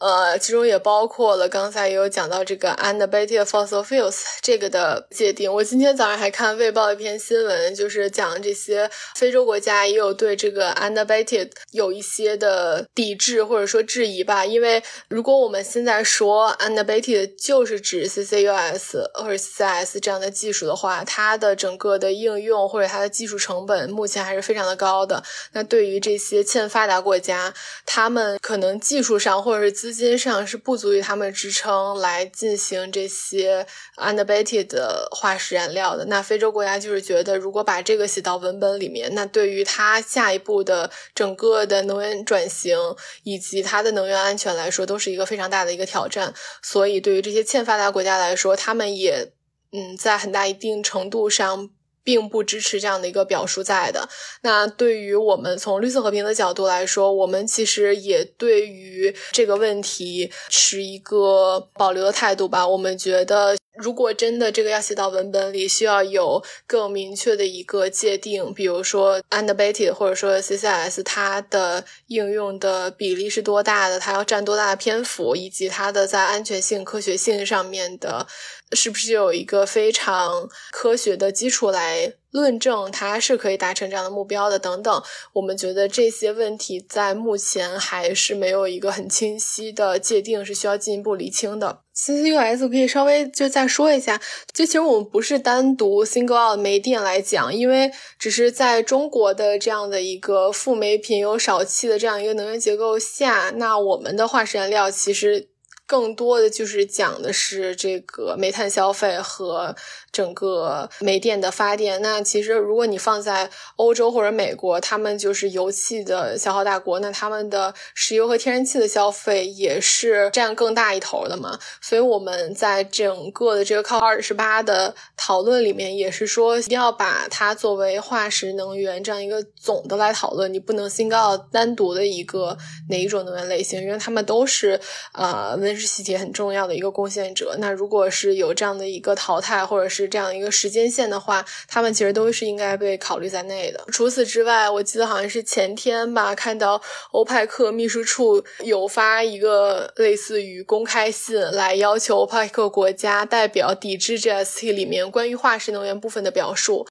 [0.00, 5.52] 呃，其中也包括了刚才也有讲到这个 unabated fossil fuels 这个的界定。
[5.52, 14.46] 我今天早上还看《卫报》一篇新闻，就是讲这些非洲国家也有对这个 unabated 有一些的抵制或者说质疑吧。
[14.46, 25.22] 因为如果我们现在说 unabated 就是指 CCUS 或者 c s 这样的技术的话，它的整个的应用或者它的技术成本目前还是非常的高的。
[25.52, 27.52] 那对于这些欠发达国家，
[27.86, 33.66] 他们可能技术上或者是资金上是不足以他们支撑来进行这些
[33.96, 36.04] unabated 的化石燃料的。
[36.06, 42.78] 那非洲国家就是觉得，如果把这个写到文本里面，那对于它下一步的整个的能源转型
[43.22, 46.32] 以及它的能源安全来说，都是一个非常大的一个挑战。
[46.62, 49.32] 所以，对于这些欠发达国家来说，他们也
[49.72, 51.70] 嗯，在很大一定程度上。
[52.04, 54.08] 并不支持这样的一个表述在的。
[54.40, 62.66] 那对于我们从绿色和平的角度来说，我们其实也对于这个问题持一个保留的态度吧。
[62.66, 63.58] 我们觉得。
[63.78, 78.26] 如果真的这个要写到文本里，需要有更明确的一个界定，比如说 unabated 或者说 CCS，它的应用的比例是多大的，它要占多大的篇幅，以及它的在安全性、科学性上面的，
[78.72, 85.02] 是不是有一个非常科学的基础来论证它是可以达成这样的目标的等等。
[85.32, 91.80] 我们觉得这些问题在目前还是没有一个很清晰的界定，是需要进一步厘清的。
[91.96, 94.20] CCUS 可以稍微就再说一下，
[94.52, 105.48] 就其实我们不是单独 single out 煤电来讲，因为只是在中国的这样的一个富煤贫油少气的这样一个能源结构下，那我们的化石燃料其实
[105.88, 109.74] 更多的就是讲的是这个煤炭消费和。
[110.10, 112.00] 整个煤电的发电。
[112.02, 121.56] 那其实如果你放在欧洲或者美国，他们就是油气的消耗大国，那他们的石油和天然气的消费也是占更大一头的嘛。
[121.80, 132.56] 所以我们在整个的这个靠二十八的讨论里面，也是说一定要把它作为化石能源这样一个总的来讨论，你不能先搞单独的一个
[132.88, 134.80] 哪一种能源类型，因为他们都是
[135.12, 137.56] 呃温室气体很重要的一个贡献者。
[137.58, 143.84] 那如果是有这样的一个淘汰或者是这样一个时间线的话，他们其实都是应该被考虑在内的。
[143.92, 146.80] 除此之外，我记得好像是前天吧，看到
[147.12, 156.86] 欧派克秘书处有发一个类似于公开信，来要求欧派克国家代表抵制 GST 里面关于化石能源部分的表述。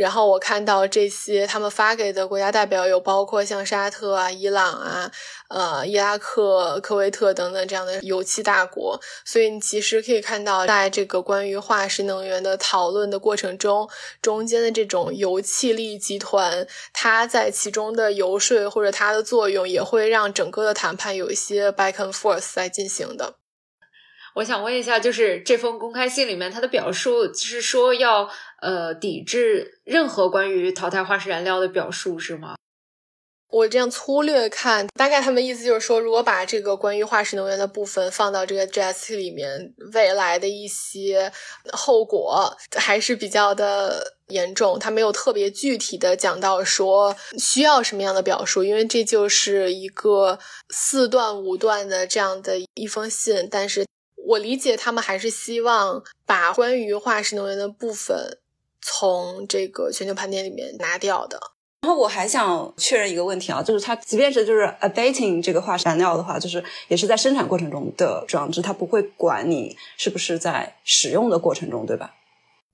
[0.00, 5.12] 然后我看到这些他们发给的国家代表有包括像沙特啊、伊朗啊、
[5.50, 13.86] 呃、伊拉克、科威特等等这样的油气大国，所以你其实可以看到，在这个关于化石能源的讨论的过程中，
[14.22, 23.34] 中间的这种油气利益集团，它在其中的游说或者它的作用，也会让整个的谈判有一些 back and forth 在进行的。
[24.36, 28.30] 我想问一下，就是这封公开信里面，它的表述是说要
[28.60, 32.56] 呃抵制任何关于淘汰化石燃料的表述，是吗？
[33.48, 41.32] 我这样粗略看，大概他们意思就是说，如果把这个关于化石能源的部分放到这个 GST 里面，未来的一些
[41.72, 44.78] 后果还是比较的严重。
[44.78, 50.38] 他没有特别具体的讲到说需要什么样的表述，因为这就是一个
[50.68, 53.84] 四段五段的这样的一封信，但是。
[54.26, 58.38] 我理解他们还是希望把关于化石能源的部分
[58.82, 61.38] 从这个全球盘点里面拿掉的。
[61.82, 72.14] 然后我还想确认一个问题啊，就是它即便是就是 abating 这个化石燃料的话，就是也是在生产过程中的装置，它不会管你是不是在使用的过程中，对吧？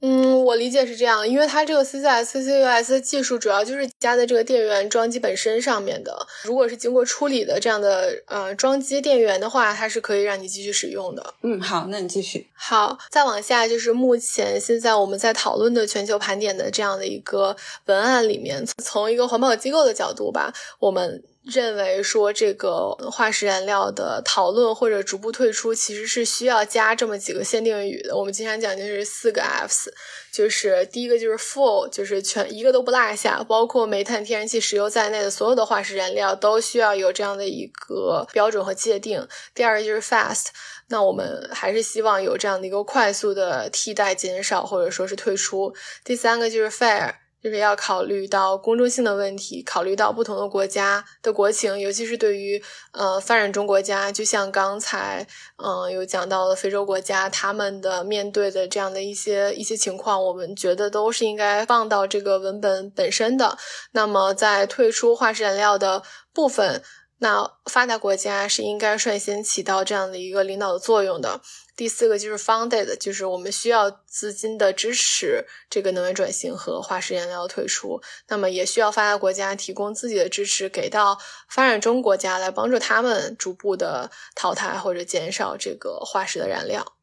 [0.00, 6.14] 嗯，我理解是这样，因为它这个 CCS、CCUS 的技术主要就是加在这个电源装机本身上面的。
[6.44, 11.34] 如果是经过处理的这样的呃装机电源的话，它是可以让你继续使用的。
[11.42, 12.46] 嗯，好，那你继续。
[12.54, 21.22] 好，再往下就是目前现在我们在讨论的全球盘点的这样的一个文案里面，从一个环保机构的角度吧，我们。
[21.46, 28.16] 认为说这个化石燃料的讨论或者逐步退出，其实是需要加这么几个限定语的。
[28.16, 29.86] 我们经常讲就是四个 Fs，
[30.32, 39.26] 就是第一个就是 full，就是全一个都不落下，包括煤炭、天然气、石油在内的所有的化石燃料都需要有这样的一个标准和界定。
[39.54, 40.46] 第二个就是 fast，
[40.88, 45.72] 那我们还是希望有这样的一个快速的替代、减少或者说是退出。
[46.02, 47.14] 第三个就是 fair。
[47.46, 55.24] 就是要考虑到公正性的问题，考虑到不同的国家的国情，尤其是对于呃发展中国家，就像刚才
[55.62, 63.56] 嗯有讲到的非洲国家，他们的面对的这样的一些一些情况，我们觉得都是应该放到这个文本本身的。
[63.92, 66.02] 那么在退出化石燃料的
[66.34, 66.82] 部分。
[67.18, 71.40] 那发达国家是应该率先起到这样的一个领导的作用的。
[71.76, 78.00] 第四个就是 funded，就是我们需要资金的支持这个能源转型和化石燃料退出。
[78.28, 81.18] 那么也需要发达国家提供自己的支持给到
[81.48, 86.94] 发展中国家，来帮助他们逐步的淘汰或者减少这个化石的燃料。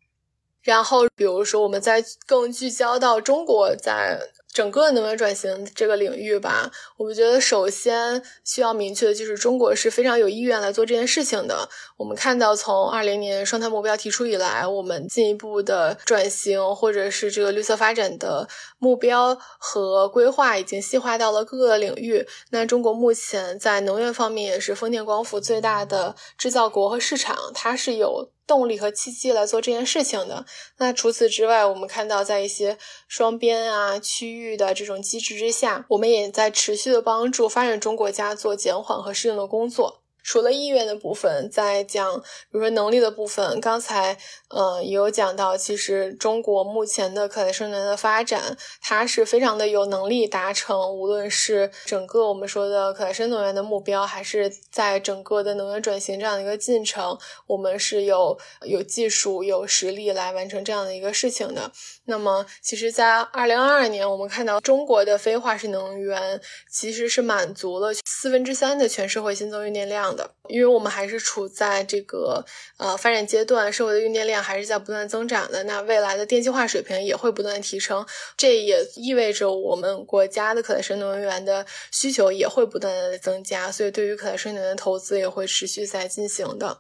[0.62, 4.20] 然后比如说，我们在更聚焦到中国在。
[4.54, 11.68] 整个能源转型这个领域吧，我们觉得首先需要明确的就是中国是非常有意愿来做这件事情的。
[11.98, 18.48] 我们看到从二零年双碳目标提出以来，我们进一步的转型或者是这个绿色发展的
[18.78, 22.28] 目标和规划已经细化到了各个领域。
[22.52, 28.30] 那中国目前在能源方面也是风电光伏最大的制造国和市场，它是有。
[28.46, 30.46] 动力和契机来做这件事情的。
[30.78, 32.78] 那除此之外，我们看到在一些
[33.08, 40.02] 双边啊、区域的这种机制之下，我们也在持续的帮助发展中国家做减缓和适应的工作。
[40.26, 44.18] 除了意愿的部分，在讲，比如说能力的部分，刚才，
[44.48, 61.70] 呃，也有讲到，其实中国目前的可再生能源的发展，它是非常的有能力达成，无论是整个我们说的可再生能源的目标，还是在整个的能源转型这样的一个进程，我们是有有技术、有实力来完成这样的一个事情的。
[62.06, 70.30] 那么，其实，在二零二二年，我们看到中国的非化石能源其实是满足了四分之三的全社会新增用电量的。
[70.50, 72.44] 因为我们还是处在这个
[72.78, 75.64] 呃发展阶段，社会的用电量还是在不断增长的。
[75.64, 83.72] 那未来的电气化水平也会不断提升，这也意味着我们国家的可再生能源的需求也会不断的增加。
[83.72, 86.78] 所以，对于可再生能源的投资也会持续在进行的。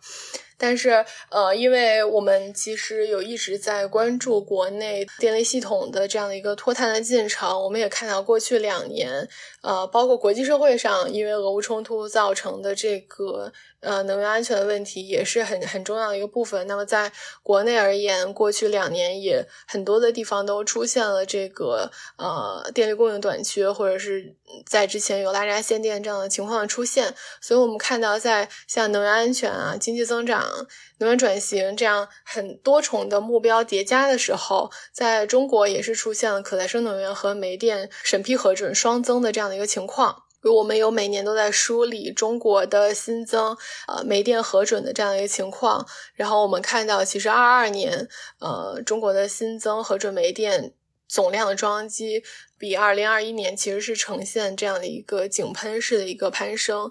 [0.65, 9.27] 但是，呃，因为我们其实有一直在关注国内电力系统的这样的一个脱碳的进程，我们也看到过去两年，
[9.63, 13.51] 呃，包括国际社会上因为俄乌冲突造成的这个。
[13.83, 16.65] 呃，能源安全的问题也是很很重要的一个部分。
[16.67, 17.11] 那么，在
[17.41, 24.33] 国内而言，过去两年也很多的地方都出现了这个呃电力供应短缺，或者是
[24.65, 27.13] 在之前有拉闸限电这样的情况出现。
[27.41, 30.65] 所以，我们看到在像能源安全啊、经济增长、
[31.03, 40.23] 能源转型这样很多重的目标叠加的时候，在中国也是出现了可再生能源和煤电审批核准双增的这样的一个情况。
[40.39, 45.85] 如我们有每年都在梳理中国的新增呃煤电核准的这样一个情况，
[46.15, 48.07] 然后我们看到，其实二二年
[48.39, 50.73] 呃中国的新增核准煤电
[51.07, 52.23] 总量的装机
[52.63, 56.89] 比二零二一年其实是呈现这样的一个井喷式的一个攀升，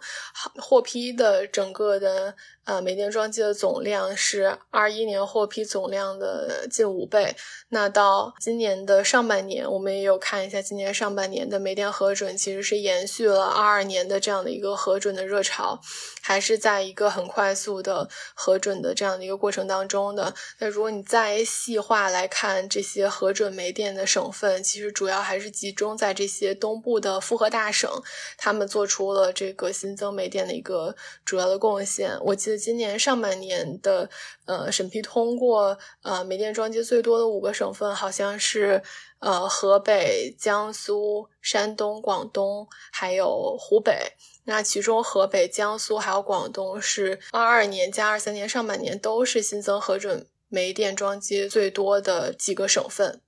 [0.60, 2.34] 获批的整个的。
[2.64, 7.34] 呃，煤电装机的总量是二一年获批总量的近五倍。
[7.70, 15.80] 那到今年的上半年，我们也有看一下，今年上半年的煤电核准其实是延续了二二年的这样的一个核准的热潮，
[16.20, 20.32] 还是在一个很快速的核准的这样的一个过程当中的。
[20.60, 27.90] 那如果你再细化来看这些核准煤电的省份，其实主要还是集中在这些东部的复合大省，
[28.38, 32.18] 他们做出了这个新增煤电的一个主要的贡献。
[32.24, 32.62] 我记得。
[32.62, 34.08] 今年上半年的
[34.44, 38.80] 呃审批通过呃煤电装机最多的五个省份，好像是
[39.18, 44.12] 呃河北、江苏、山东、广东，还有湖北。
[44.44, 53.20] 那其中河北、江苏还有广东是二二年加二三年上半年都是新增核准煤电装机最多的几个省份。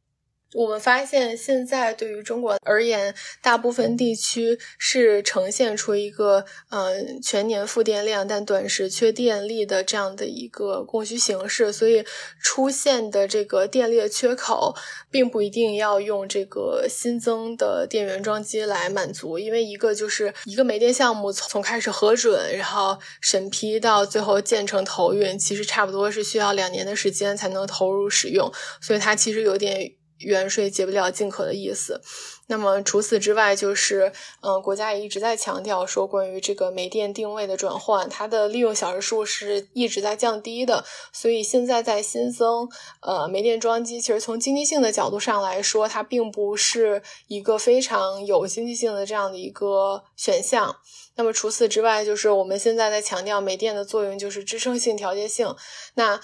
[0.55, 11.73] 我们发现，现在对于中国而言，大部分地区是呈现出一个，嗯，全年负电量，但短时缺电力的这样的一个供需形式。
[11.73, 12.05] 所以，
[12.41, 14.77] 出现的这个电力缺口，
[15.11, 29.97] 并不一定要用这个新增的电源装机来满足，因为一个就是一个煤电项目从从开始核准，然后审批到最后建成投运，其实差不多是需要两年的时间才能投入使用，所以它其实有点。
[30.19, 32.01] 远水解不了近渴的意思。
[32.47, 34.13] 那么除此之外，就是
[34.43, 40.85] 嗯，国家也一直在强调说，关于这个煤电定位的转换，它的利用小时数是一直在降低的。
[41.11, 42.69] 所以现在在新增
[43.01, 50.77] 呃煤电装机，其实从经济性的角度上来说，它并不是一个非常有经济性的这样的一个选项。
[51.17, 55.55] 那么除此之外，就是我们现在在强调煤电的作用就是支撑性、调节性。
[55.95, 56.21] 那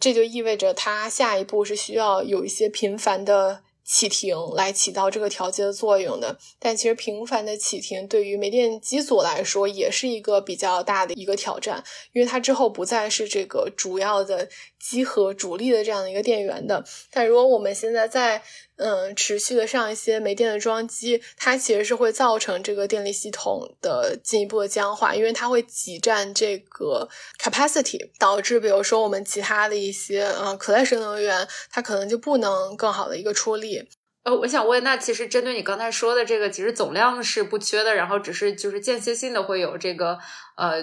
[0.00, 6.38] 这就意味着它下一步是需要有一些频繁的启停来起到这个调节的作用的。
[6.58, 14.48] 但其实频繁的启停对于煤电机组来说也是一个比较大的一个挑战，因为它之后不再是这个主要的
[14.84, 16.84] 机核主力的这样的一个电源的。
[17.10, 18.42] 但如果我们现在在
[18.76, 27.08] 嗯，持续的上一些煤电的装机，它其实是会造成这个电力系统的进一步的僵化，因为它会挤占这个
[27.40, 33.88] capacity，导致比如说我们其他的一些嗯可再生能源，它可能就不能更好的一个出力。
[34.24, 40.18] 呃，我想问，那其实针对你刚才说的这个，其实总量是不缺的，然后只是就是间歇性的会有这个
[40.56, 40.82] 呃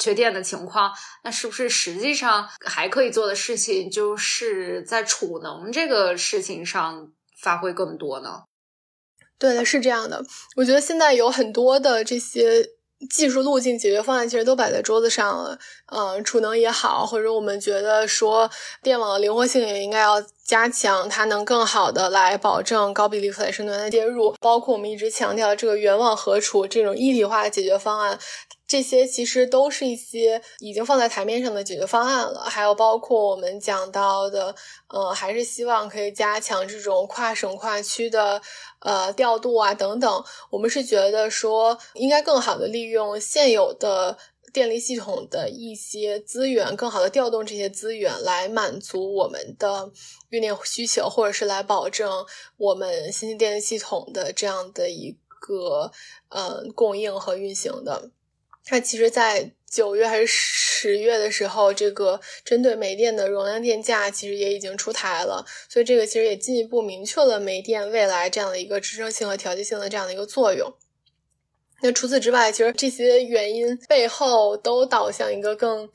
[0.00, 0.90] 缺电的情况，
[1.22, 7.12] 那是不是实际上还可以做的事情，就是在储能这个事情上？
[7.42, 8.42] 发挥更多呢？
[9.38, 10.22] 对的，是这样的。
[10.56, 12.62] 我觉得现在有很多的这些
[13.08, 15.58] 技术路径解决方案，其实都摆在桌子上了。
[15.86, 18.50] 嗯，储能也好，或者我们觉得说
[18.82, 24.34] 电网的灵活性也应该要加强，它能更好的来保证高比例可再生能源的接入。
[24.38, 28.18] 包括我们一直强调这个原网合储这种一体化的解决方案。
[28.70, 34.54] 这些其实都是一些已经放在台面上的解决方案了，还有包括我们讲到的，
[34.86, 38.40] 呃，还是希望可以加强这种跨省跨区的
[38.78, 40.24] 呃调度啊等等。
[40.50, 44.16] 我们是觉得说，应该更好的利用现有的
[44.52, 49.90] 电力系统的一些资源，更好的调动这些资源来满足我们的
[50.28, 52.24] 用电需求，或者是来保证
[52.56, 55.90] 我们新兴电力系统的这样的一个
[56.28, 58.12] 呃供应和运行的。
[58.70, 70.72] 那其实，在九月还是十月的时候，这个针对煤电的容量电价其实也已经出台了，所以这个其实也进一步明确了煤电未来这样的一个支撑性和调节性的这样的一个作用。
[71.82, 75.88] 那除此之外，其实这些原因背后都导向一个更。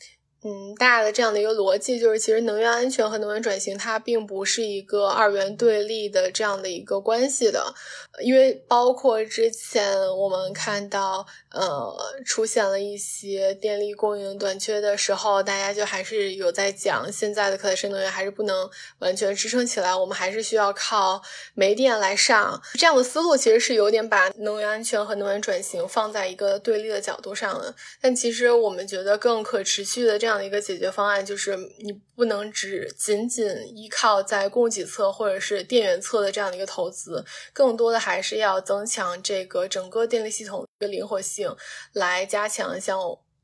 [0.48, 7.74] 嗯，大的这样的一个逻辑就是，其实能源安全和能源转型它并不是一个二元对立的这样的一个关系的，
[8.22, 11.26] 因为包括之前我们看到，
[11.56, 11.94] 呃，
[12.24, 21.22] 出现了一些电力供应短缺的时候，大家就还是有在讲，现在的可再生能源还是不能完全支撑起来，我们还是需要靠
[21.54, 22.62] 煤电来上。
[22.76, 30.46] 这样的思路其实是有点把能源安全和能源转型放在一个对立的角度上的，但其实我们觉得更可持续的这样的。
[30.46, 41.45] 一个解决方案就是，你不能只仅仅依靠在供给侧或者是电源侧的这样的一个投资，更多的还是要增强这个整个电力系统的灵活性，
[41.94, 42.98] 来加强像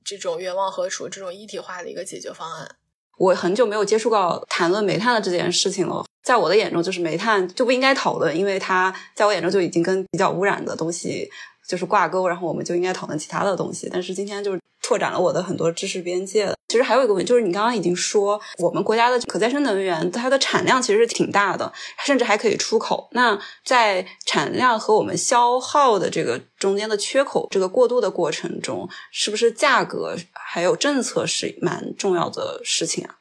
[0.03, 2.75] 这种源望和处这种一体化的一个解决方案。
[3.17, 11.29] 我很久没有接触到谈论煤炭的这件事情了，在我的眼中，就是煤炭就不应该讨论，因为它在我眼中就已经跟比较污染的东西
[11.67, 13.89] 就是挂钩，然后我们就应该讨论其他的东西。
[13.91, 14.59] 但是今天就是。
[14.83, 16.55] 拓展了我的很多知识边界了。
[16.67, 21.71] 其实还有一个问题，就是你刚刚已经说，我们国家的可再生能源它的产量其实是挺大的，
[22.03, 23.07] 甚至还可以出口。
[23.11, 33.20] 那在产量和我们消耗的这个中间的缺口，这个过渡的过程中，是不是价格还有政策是蛮重要的事情啊？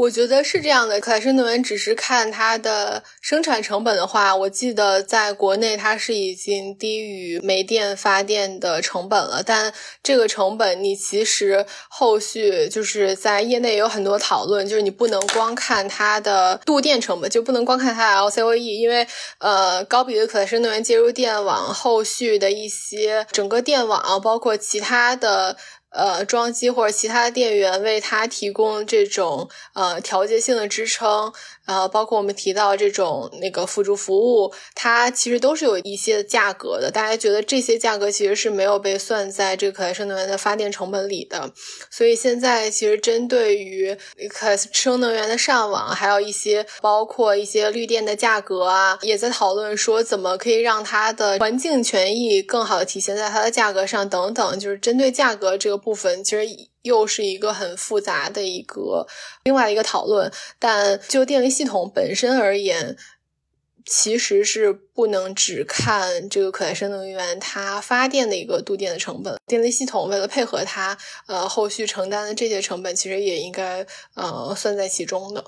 [0.00, 9.42] 我觉得是这样的，可再生能源只是看它的生产成本的话，我记得在国内它是已经低于煤电发电的成本了。
[9.44, 9.70] 但
[10.02, 19.06] 这个成本，你其实后续就是在业内有很多讨论，就是你不能光看它的度电成本，就不能光看它的 LCOE，因为
[19.38, 25.58] 呃高比的可再生能源接入电网，后续的一些整个电网包括其他的。
[25.90, 31.32] 呃，装机或者其他的电源为它提供这种呃调节性的支撑。
[31.66, 36.90] 呃，包括我们提到这种那个辅助服务，它其实都是有一些价格的。
[36.90, 41.52] 大家觉得这些价格其实是没有被算在这个可再生能源的发电成本里的。
[41.90, 43.96] 所以现在其实针对于
[44.28, 54.58] 可再生能源的上网，还有一些包括一些绿电的价格啊，也在讨论说怎么可以让它的环境权益更好的体现在它的价格上等等。
[54.58, 56.70] 就是针对价格这个部分，其实。
[56.82, 59.06] 又是一个很复杂的一个
[59.44, 62.96] 另外一个讨论，但就电力系统本身而言，
[63.84, 75.44] 其实是不能只看这个可再生能源它发电的一个度电的成本，电力系统为了配合它，呃，后续承担的这些成本，其实也应该呃算在其中的。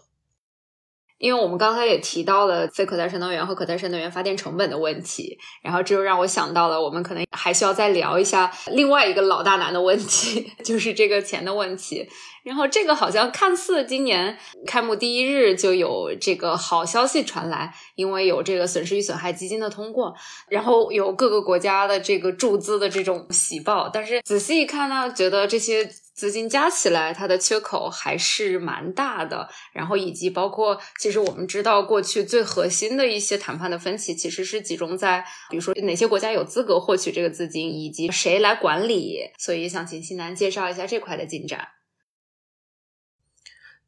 [1.23, 12.09] 因为我们刚才也提到了非可再生能源和可再生能源发电成本的问题，然后这就让我想到了，我们可能还需要再聊一下另外一个老大难的问题， 就是这个钱的问题。
[12.43, 20.13] 然后这个好像看似今年开幕第一日就有这个好消息传来，因为有这个损失与损害基金的通过，
[20.49, 23.89] 然后有各个国家的这个注资的这种喜报。
[23.89, 29.49] 但是仔细一看呢，觉得这些资金加起来，它的缺口还是蛮大的。
[29.73, 39.31] 然后以及包括，其实我们知道过去最核心的一些谈判的分歧，其实是集中在比如说哪些国家有资格获取这个资金，以及谁来管理。
[39.39, 41.69] 所以想请西南介绍一下这块的进展。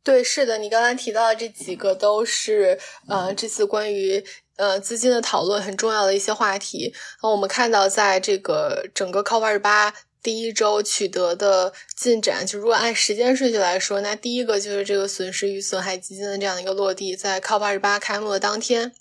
[0.03, 4.23] 对，是的，你刚才提到的这几个都是呃，这次关于
[4.57, 6.95] 呃资金的讨论很重要的一些话题。
[7.23, 9.95] 那我们看到，在这个整个 COP 二十八
[10.25, 18.93] 第一周取得的进展，就如果按时间顺序来说，那第一个就是这个损失与损害基金的这样的一个落地，在 COP 二十八开幕的当天。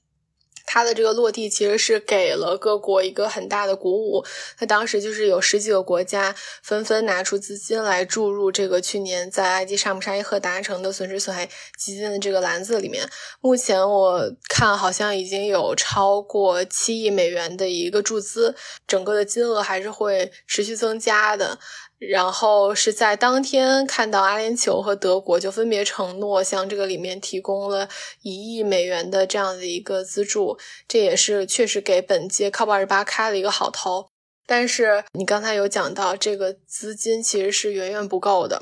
[0.65, 4.23] 它的这个落地其实是给了各国一个很大的鼓舞。
[4.59, 11.47] 那当时就是有十几个国家纷纷拿出资金来注入这个去年在埃及沙姆沙伊赫达成的损失损害
[11.77, 13.07] 基金的这个篮子里面。
[13.41, 18.55] 目前我看好像已经有超过七亿美元的一个注资，
[18.87, 21.59] 整个的金额还是会持续增加的。
[22.09, 27.87] 然后是在当天看到阿联酋和德国就分别承诺向这个里面提供了
[28.21, 34.07] 一亿美元的这样的一个资助，这也是确实给本届 COP 二十八开了一个好头。
[34.45, 38.61] 但是你刚才有讲到，这个资金其实是远远不够的。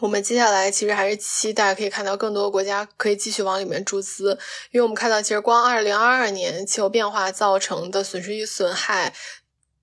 [0.00, 4.38] 我们接下来其实还是期待可以看到更多国家可以继续往里面注资，
[4.70, 9.14] 因为我们看到其实光二零二二年气候变化造成的损失与损害。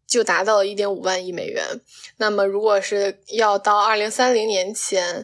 [0.10, 1.64] 就达到了一点五万亿美元。
[2.18, 5.24] 那么，如果是要到二零三零年前，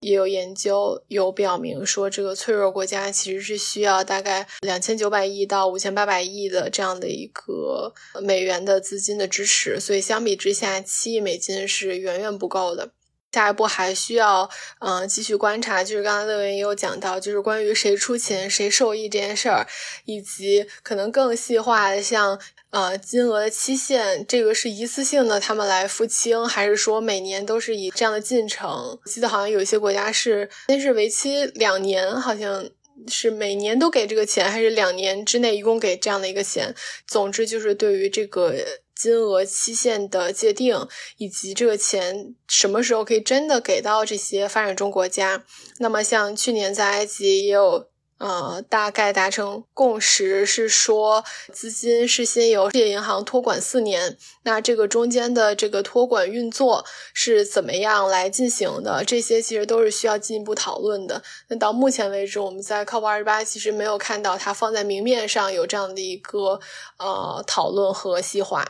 [0.00, 9.78] 也有研究有表明说，这个脆弱国家其实是需要大概两千九百亿到五千八百亿的这样的一个美元的资金的支持。
[9.78, 12.90] 所以，相比之下，七亿美金是远远不够的。
[13.34, 19.66] 下一步还需要嗯继续观察，就是刚才乐文也有讲到，就是关于谁出钱谁受益这件事儿，
[20.04, 22.38] 以及可能更细化的像。
[22.74, 28.98] 呃，金额的期限，这个是一次性的，他们来付清，还是说每年都是以这样的进程？
[29.04, 32.68] 记得好像有一些国家是，先是为期两年，好像
[33.06, 36.74] 是每年都给这个钱，还是两年之内一共给这样的一个钱？
[37.06, 38.52] 总之就是对于这个
[38.94, 40.86] 金额期限的界定，
[41.16, 45.44] 以及这个钱什么时候可以真的给到这些发展中国家。
[45.78, 47.88] 那么像去年在埃及也有。
[48.18, 59.04] 呃，大概达成共识是说，资金是先由世界银行托管四年，那这个中间的这个托管运作是怎么样来进行的？
[59.04, 61.22] 这些其实都是需要进一步讨论的。
[61.48, 66.60] 那到目前为止，我们在 COP 二十八其实没有看到它放在明面上有这样的一个
[66.98, 68.64] 呃讨论和细化。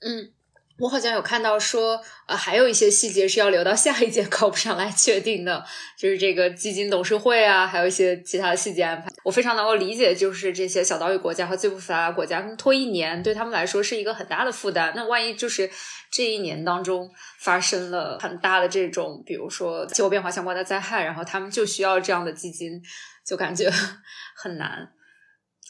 [0.00, 0.32] 嗯。
[0.80, 5.62] 我好像有看到说，呃，还有一些细节是要留到下一届 COP 上来确定的，
[5.94, 9.10] 就是这个基金董事会啊，还有一些其他的细节安排。
[9.22, 14.94] 我非常能够理解，就是这些小岛屿国家和最不发达国家他们拖一年，对他们来说是一个很大的负担。
[14.96, 15.70] 那万一就是
[16.10, 22.80] 这一年当中发生了很大的这种，比如说气候变化相关的灾害，然后他们就需要这样的基金，
[23.22, 23.70] 就感觉
[24.34, 24.90] 很难。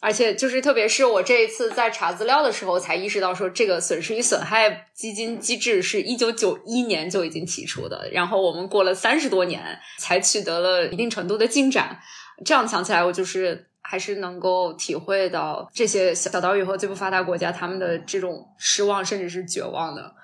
[0.01, 12.01] 而且就是，特别是我这一次在查资料的时候，才意识到说，这个损失与损害基金机制是一九九一年就已经提出的，然后我们过了三十多年才取得了一定程度的进展。
[12.45, 20.15] 这样想起来，我就是还是能够体会到这些小岛屿和最不发达国家他们的这种失望，甚至是绝望的。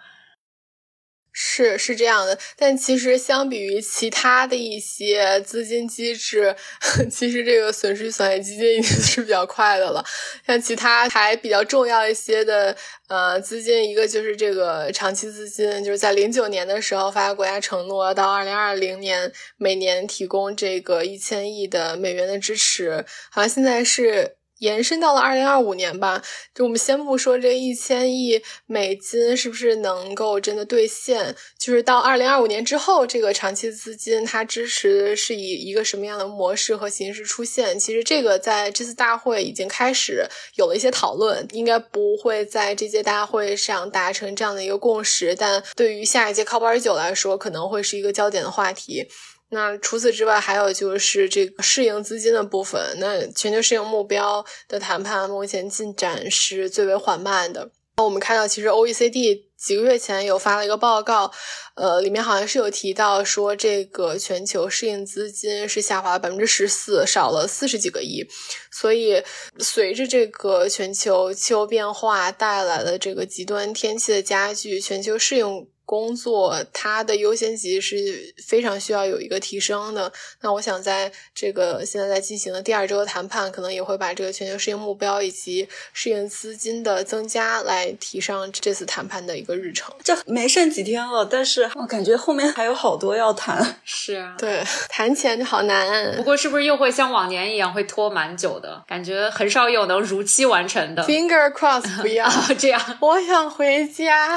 [1.38, 6.56] 是是这样的，但其实相比于其他的一些资金机制，
[7.12, 10.02] 其实这个损失损害基金已经是比较快的了。
[10.46, 12.74] 像其他还比较重要一些的
[13.08, 24.38] 呃资金，一个就是这个长期资金，就是在零九年的时候，发达国家承诺到二零二零年每年提供这个一千亿的美元的支持，好像现在是。
[24.58, 26.22] 延伸到了二零二五年吧，
[26.54, 37.78] 就我们先不说这一千亿美金是不是能够真的兑现，就是到二零二五年之后，这个长期资金它支持是以一个什么样的模式和形式出现？
[37.78, 49.06] 其实这个在这次大会已经开始有了一些讨论，应该不会在这届大会上达成这样的一个共识，但对于下一届 COP 二十九来说，可能会是一个焦点的话题。
[49.50, 52.80] 那除此之外，还有就是这个适应资金的部分。
[52.98, 57.70] 那全球适应目标的谈判目前进展是最为缓慢的。
[57.96, 61.32] 那我们看到，其实 OECD 几个月前有发了一个报告，
[61.76, 68.26] 呃，里面好像是有提到说，这个全球适应资金是下滑了百分之十四，少了四十几个亿。
[68.70, 69.22] 所以，
[69.60, 75.68] 随着这个全球气候变化带来的这个极端天气的加剧，全球适应。
[75.86, 80.12] 工作它的优先级是非常需要有一个提升的。
[80.40, 89.94] 那我想在这个现在在进行的第二周的谈判，可能也会把这个全球适应目标以及适应资金的增加来提上这次谈判的一个日程。
[90.02, 93.64] 这没剩几天了，但是我感觉后面还有好多要谈。
[93.84, 96.16] 是啊，对，谈钱就好难。
[96.16, 98.82] 不过是不是又会像往年一样会拖蛮久的？
[98.88, 101.04] 感觉很少有能如期完成的。
[101.04, 102.28] Finger cross，不要
[102.58, 102.98] 这样。
[103.00, 104.36] 我想回家。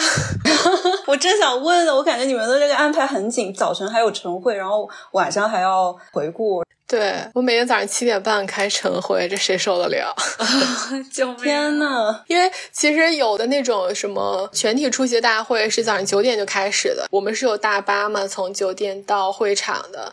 [1.07, 1.38] 我真。
[1.39, 6.63] 想问的，我感觉你们的这个安排很紧，早晨还有晨会，然后晚上还要回顾。
[6.87, 10.15] 对我每天早上七点半开晨会，这谁受得了？
[11.13, 11.37] 救命！
[11.37, 12.23] 天呐！
[12.25, 20.11] 因为其实有的那种什么全体出席大会是早上九点就开始的，我们是有大巴嘛，从酒店到会场的。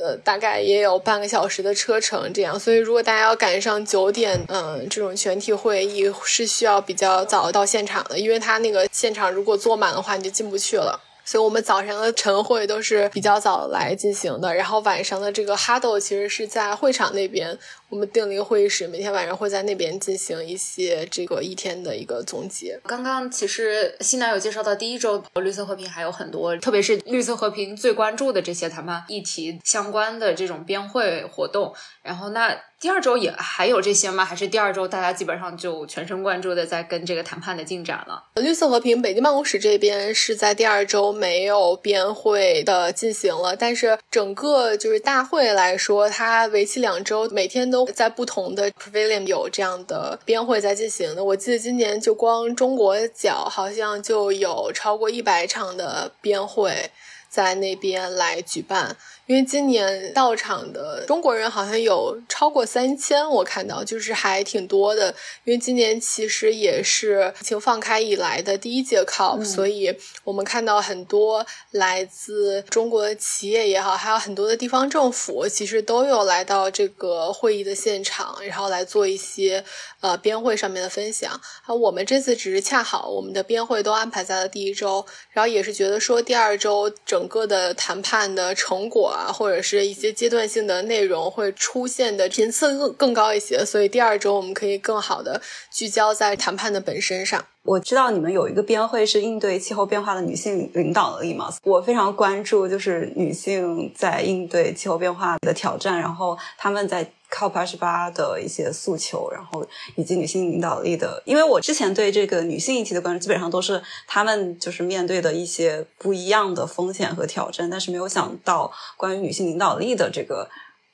[0.00, 11.00] 呃，大概也有半个小时的车程，这样，所以如果大家要赶上九点，嗯，这种全体会议是需要比较早到现场的，因为他那个现场如果坐满的话，你就进不去了。
[11.28, 17.54] 所以我们早上的晨会都是比较早来进行的，然后晚上的这个 huddle 其实是在会场那边。
[17.90, 22.80] 我们订了一个会议室，每天晚上会在那边进行一些这个一天的一个总结。
[22.84, 31.74] 刚刚其实西南有介绍到第一周绿色和平还有很多，特别是绿色和平最关注的这些谈判议题相关的这种边会活动。
[32.02, 34.24] 然后那第二周也还有这些吗？
[34.24, 38.22] 还是第二周大家基本上就全神贯注的在跟这个谈判的进展了？
[38.36, 47.88] 绿色和平北京办公室这边是在第二周没有边会的进行了，但是整个就是大会来说，它为期两周，每天都。
[47.98, 51.24] 在不同的 pavilion 有这样的边会在进行的。
[51.24, 56.90] 我记得今年就光中国角好像就有超过一百场的边会
[57.28, 58.96] 在那边来举办。
[59.28, 65.14] 因为今年到场的中国人好像有超过三千，我看到就是还挺多的。
[65.44, 79.62] 因为今年其实也是疫情放开以来的第一届 COP，所以我们看到很多来自中国的企业也好，还有很多的地方政府，其实都有来到这个会议的现场，然后来做一些
[80.00, 81.38] 呃边会上面的分享。
[81.66, 89.16] 啊，我们这次只是恰好我们的边会都安排在了第一周，然后也是觉得说第二周整个的谈判的成果。
[89.18, 95.40] 啊，或者是一些阶段性的内容会出现的频次更更高一些，所以第二周我们可以更好的
[95.72, 97.44] 聚焦在谈判的本身上。
[97.64, 107.10] 我知道你们有一个编会是应对气候变化的女性领导力嘛，我非常关注就是女性在应对气候变化的挑战，然后她们在。
[107.30, 109.66] 靠八十八的一些诉求，然后
[109.96, 120.48] 以及女性领导力的，因为我之前对这个女性议题的关注，基本上都是她们就是面对的一些不一样的风险和挑战，但是没有想到关于女性领导力的这个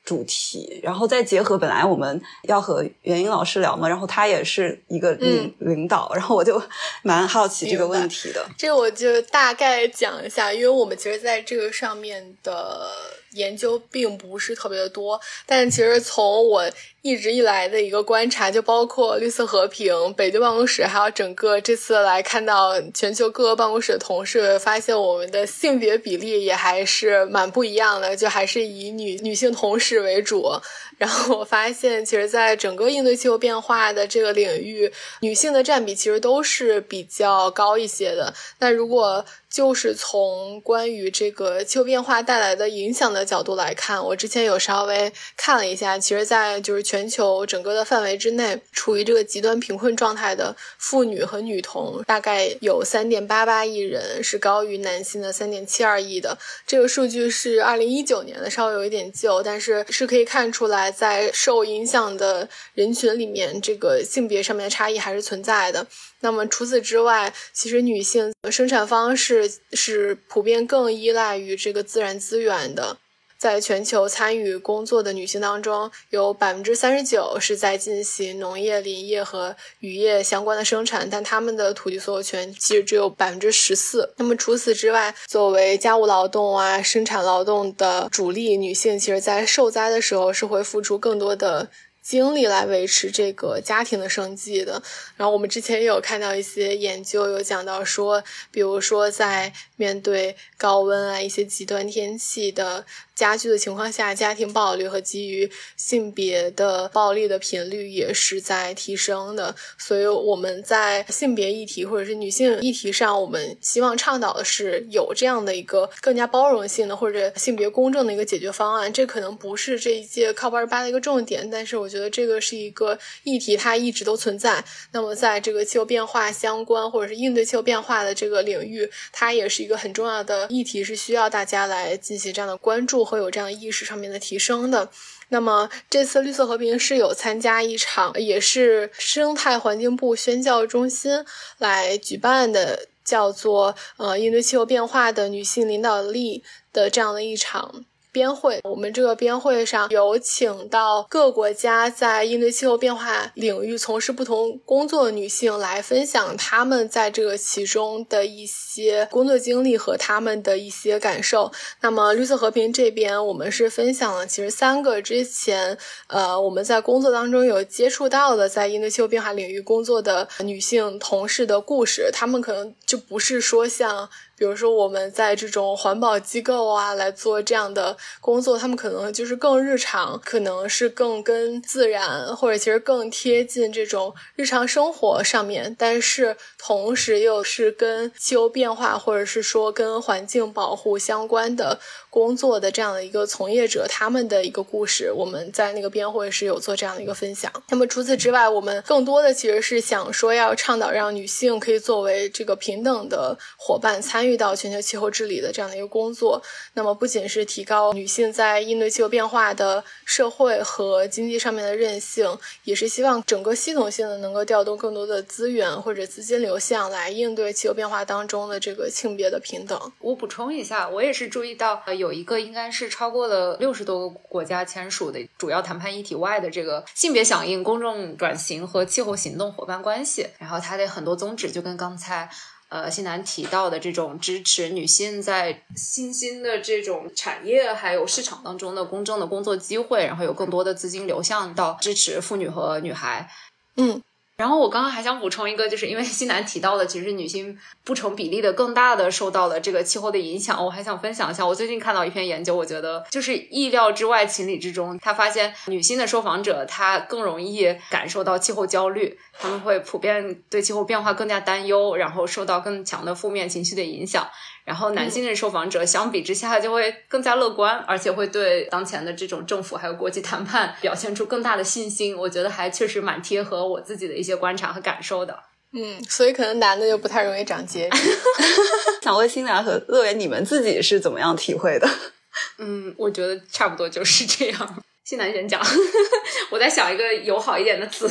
[0.05, 6.61] 主题，然后再结合本来我们要和袁英老师聊嘛，然后她也是一个领领导，然后我就
[7.03, 8.45] 蛮好奇这个问题的。
[8.59, 12.91] 这个我就大概讲一下，因为我们其实在这个上面的。
[13.35, 16.69] 研究并不是特别的多，但其实从我
[17.03, 30.51] 一直以来的一个观察，就包括绿色和平、北京办公室，还有整个这次来看到全球各个办公室的同事，发现我们的性别比例也还是蛮不一样的，就还是以女女性同事为主。
[30.97, 38.33] 然后我发现，其实，在整个应对气候变化的这个领域，女性的占比其实都是比较高一些的。
[38.61, 39.25] 那如果
[39.55, 56.37] 就是从关于这个气候变化带来的影响的角度来看，我之前有稍微看了一下，其实，在就是全球整个的范围之内，处于这个极端贫困状态的妇女和女童，大概有三点八八亿人，是高于男性的三点七二亿的。
[56.67, 65.87] 这个数据是二零一九年的，稍微有一点旧，但是是可以看出来，在受影响的人群里面，这个性别上面的差异还是存在的。
[66.25, 72.97] 那么除此之外，其实女性生产方式是普遍更依赖于这个自然资源的。
[73.37, 84.15] 在全球参与工作的女性当中，有百分之三十九是在进行农业、林业和渔业相关的生产，但他们的土地所有权其实只有百分之十四。
[84.17, 91.69] 那么除此之外，作为家务劳动啊、生产劳动的主力，女性其实在受灾的时候是会付出更多的。
[92.05, 94.81] 精力来维持这个家庭的生计的。
[95.17, 102.85] 然后我们之前也有看到一些研究，有讲到说，比如说在面对高温啊一些极端天气的。
[103.15, 109.55] 加剧的情况下，家庭暴力和基于性别的暴力的频率也是在提升的。
[109.79, 118.93] 所以我们在性别议题或者是女性议题上，我们希望倡导的是有这样的一个更加包容性的或者性别公正的一个解决方案。
[118.93, 124.65] 这可能不是这一届 COP 二十八的一个重点，但是我觉得这个是一个议题，它一直都存在。
[124.91, 133.04] 那么在这个气候变化相关或者是应对气候变化的这个领域，它也是一个很重要的议题，是需要大家来进行这样的关注。
[133.05, 134.91] 会有这样意识上面的提升的。
[135.29, 141.25] 那么这次绿色和平是有参加一场，也是生态环境部宣教中心
[141.59, 147.85] 来举办的，叫做呃应对气候变化的女性领导力的这样的一场。
[148.15, 161.51] 编会，我们这个编会上有请到各国家在应对气候变化领域从事不同工作的女性来分享她们在这个其中的一些工作经历和她们的一些感受。
[161.81, 174.09] 那么绿色和平这边，我们是分享了其实三个之前呃我们在工作当中有接触到的在应对气候变化领域工作的女性同事的故事，她们可能就不是说像。
[174.37, 191.79] 比如说，我们在这种环保机构啊来做这样的工作，他们可能就是更日常，可能是更跟自然，或者其实更贴近这种日常生活上面，但是同时又是跟气候变化，或者是说跟环境保护相关的。
[192.11, 197.51] 工作的这样的一个从业者，他们的一个故事，我们在那个编会是有做这样的一个分享。
[197.71, 206.41] 那么除此之外，我们更多的其实是想说要倡导让女性可以作为这个平等的伙伴，参与到全球气候治理的这样的一个工作。
[206.75, 219.93] 那么不仅是提高女性在应对气候变化的社会和经济上面的韧性，也是希望整个系统性的能够调动更多的资源或者资金流向来应对气候变化当中的这个性别的平等。
[219.99, 222.05] 我补充一下，我也是注意到有。
[222.05, 232.29] 有一个应该是超过了六十多个国家签署的主要谈判议题外的这个性别响应、公众转型和气候行动伙伴关系，然后它的很多宗旨就跟刚才。
[232.75, 243.31] 呃新南提到的这种支持女性在新兴的这种产业还有市场当中的公正的工作机会，然后有更多的资金流向到支持妇女和女孩。
[243.77, 244.03] 嗯。
[244.37, 250.65] 然后我刚刚还想补充一个，就是因为西南提到的，其实女性不成比例的更大的受到了这个气候的影响。
[250.65, 254.99] 我还想分享一下，我最近看到一篇研究，我觉得就是意料之外、情理之中。
[254.99, 264.27] 他发现女性的受访者，她更容易感受到气候焦虑，他们会普遍对气候变化更加担忧，然后受到更强的负面情绪的影响。
[264.65, 272.17] 然后男性的受访者相比之下就会更加乐观，而且会对当前的这种政府还有国际谈判表现出更大的信心。
[272.17, 275.39] 我觉得还确实蛮贴合我自己的一些观察和感受的。
[275.73, 277.97] 嗯，所以可能男的就不太容易长结节。
[279.03, 281.89] 想问新娘和乐园，你们自己是怎么样体会的？
[282.59, 284.85] 嗯，我觉得差不多就是这样。
[285.05, 285.61] 新南先讲，
[286.51, 288.09] 我在想一个友好一点的词。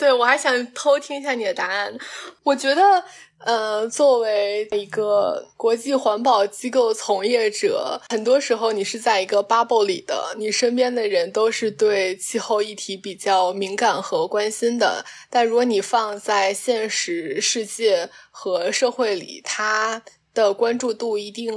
[0.00, 1.92] 对，我还想偷听一下你的答案。
[2.42, 3.04] 我觉得，
[3.44, 15.04] 呃，作为一个国际环保机构从业者，很多时候你是在一个 bubble 里的，你身边的人都是对气候议题比较敏感和关心的。
[15.28, 21.54] 但如果你放在现实世界和社会里，他的关注度一定。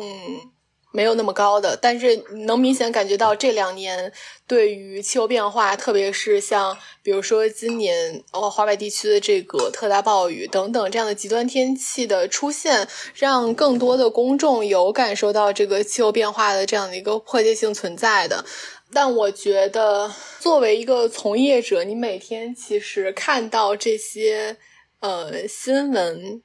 [0.96, 2.16] 没有那么高的，但是
[2.46, 4.14] 能明显感觉到这两年
[4.46, 18.46] 对于气候变化，特别是像比如说今年哦华北地区的这个特大暴雨等等这样的极端天气的出现，让更多的公众有感受到这个气候变化的这样的一个迫切性存在的。
[18.94, 24.58] 但我觉得作为一个从业者，你每天其实看到这些
[25.00, 26.44] 呃新闻。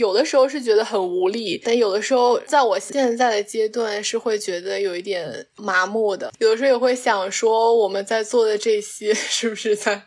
[0.00, 6.32] 有的时候是觉得很无力，但有的时候在我现在的阶段是会觉得有一点麻木的。
[6.38, 10.02] 有的时候也会想说，我们在做的这些 是不是在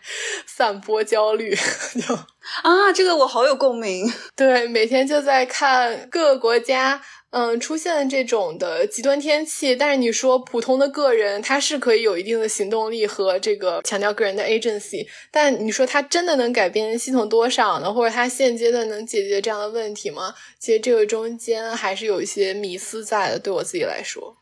[0.47, 1.55] 散播焦虑？
[2.07, 2.15] 就
[2.63, 4.11] 啊，这个我好有共鸣。
[4.35, 6.99] 对，每天就在看各个国家。
[7.35, 17.91] 嗯，出现这种的极端天气，但是你说普通的个人，他是可以有一定的行动力和这个强调个人的 agency，但你说他真的能改变系统多少呢？
[17.91, 20.35] 或者他现阶段能解决这样的问题吗？
[20.59, 24.37] 其实这个中间还是有一些迷思在的，对我自己来说，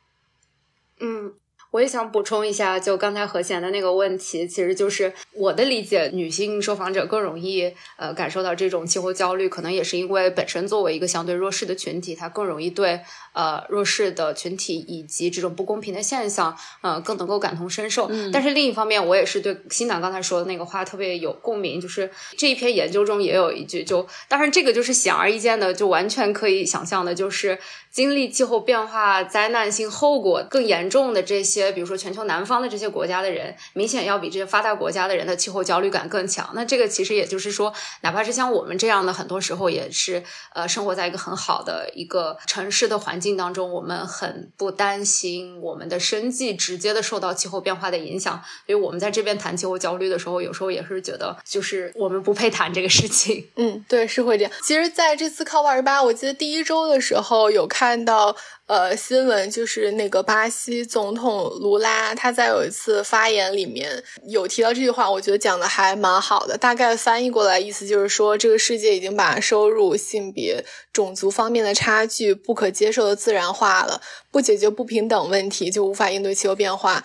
[1.00, 1.41] 嗯。
[1.72, 13.00] 我也想补充一下，就刚才何贤的那个问题，其实就是我的理解，女性受访者更容易呃感受到这种气候焦虑，可能也是因为本身作为一个相对弱势的群体，她更容易对
[13.32, 18.12] 呃弱势的群体以及这种不公平的现象，呃更能够感同身受。
[18.34, 27.58] 但是另一方面，我也是对新南刚才说的那个话特别有共鸣，就是这一篇研究中也有一句，就当然这个就是显而易见的，就完全可以想象的，就是
[27.90, 31.61] 经历气候变化灾难性后果更严重的这些。
[31.70, 36.50] 比如说，全球南方的这些国家的人，明显要比这些发达国家的人的气候焦虑感更强。
[36.54, 48.42] 那这个其实也就是说，哪怕是像我们这样的，很多时候也是呃，生活在一个很好的一个城市的环境当中，我们很不担心我们的生计直接的受到气候变化的影响。
[48.66, 53.46] 所以我们在这边谈气候焦虑的时候，有时候也是觉得，就是我们不配谈这个事情。
[53.58, 54.52] 嗯，对，是会这样。
[54.64, 58.36] 其实，在这次 COP 二十八，我记得第一周的时候有看到。
[58.72, 66.58] 呃，新闻就是那个巴西总统卢拉，他在有一次发言里面有提到这句话，我觉得讲的还蛮好的。
[66.58, 70.64] 大概翻译过来意思就是说，这个世界已经把收入、性别、
[70.94, 74.02] 种族方面的差距不可接受的自然化了，
[74.32, 77.04] 不解决不平等问题，就无法应对气候变化。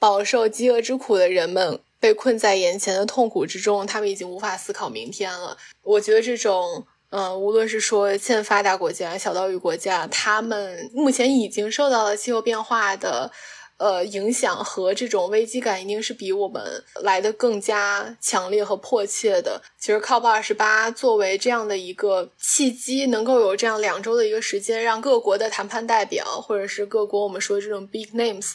[0.00, 5.56] 饱受饥饿之苦的人们被困在眼前的痛苦之中，他们已经无法思考明天了。
[5.84, 6.84] 我觉得这种。
[7.10, 13.30] 呃，无论是说欠发达国家、小岛屿国家，他们目前已经受到了气候变化的
[13.78, 19.62] 呃影响和这种危机感，一定是比我们来的更加强烈和迫切的。
[19.78, 28.52] 其实，COP 二十八作为这样的一个契机，能够有这样两周的一个时间，让各国的谈判代表或者是各国我们说这种 big names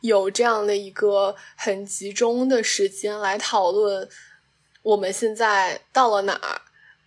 [0.00, 4.08] 有这样的一个很集中的时间来讨论
[4.82, 6.62] 我们现在到了哪儿。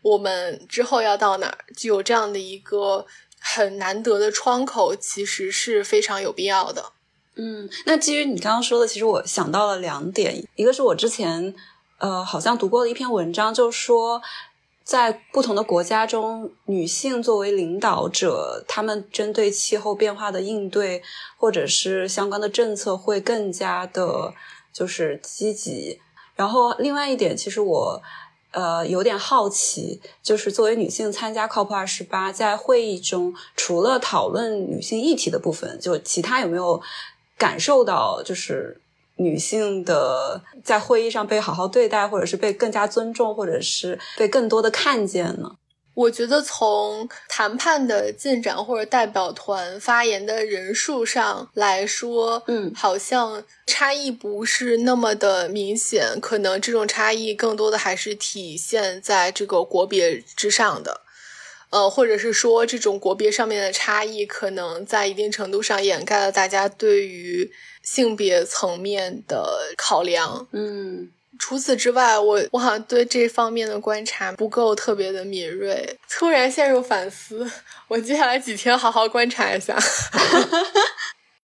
[0.05, 3.07] 我们之后要到哪儿，就有这样的一个
[3.39, 6.91] 很难得的窗口，其实是非常有必要的。
[7.37, 11.55] 嗯，那基于你刚刚说的，其实我想到了两点，一个是我之前
[11.97, 14.21] 呃好像读过的一篇文章，就说
[14.83, 21.01] 在不同的国家中，女性作为领导者，她们针对气候变化的应对
[21.35, 24.35] 或者是相关的政策会更加的，
[24.71, 25.99] 就是积极。
[26.35, 28.03] 然后另外一点，其实我。
[28.55, 36.81] 呃，有点好奇，就是作为女性参加 COP 二十八，在会议中，除了讨论女性议题的部分，就其他有没有
[37.37, 38.79] 感受到，就是
[39.17, 45.57] 女性的在会议上被好好对待，或者是被更加尊重，或者是被更多的看见呢？
[45.95, 61.01] 我觉得从谈判的进展或者代表团发言的人数上来说，嗯，好像差异不是那么的明显，可能这种差异更多的还是体现在这个国别之上的，
[61.69, 67.49] 呃，或者是说这种国别上面的差异，可能在一定程度上掩盖了大家对于
[67.81, 71.09] 性别层面的考量，嗯。
[71.37, 77.49] 除此之外，我我好像对这方面的观察不够特别的敏锐，突然陷入反思。
[77.87, 79.77] 我接下来几天好好观察一下。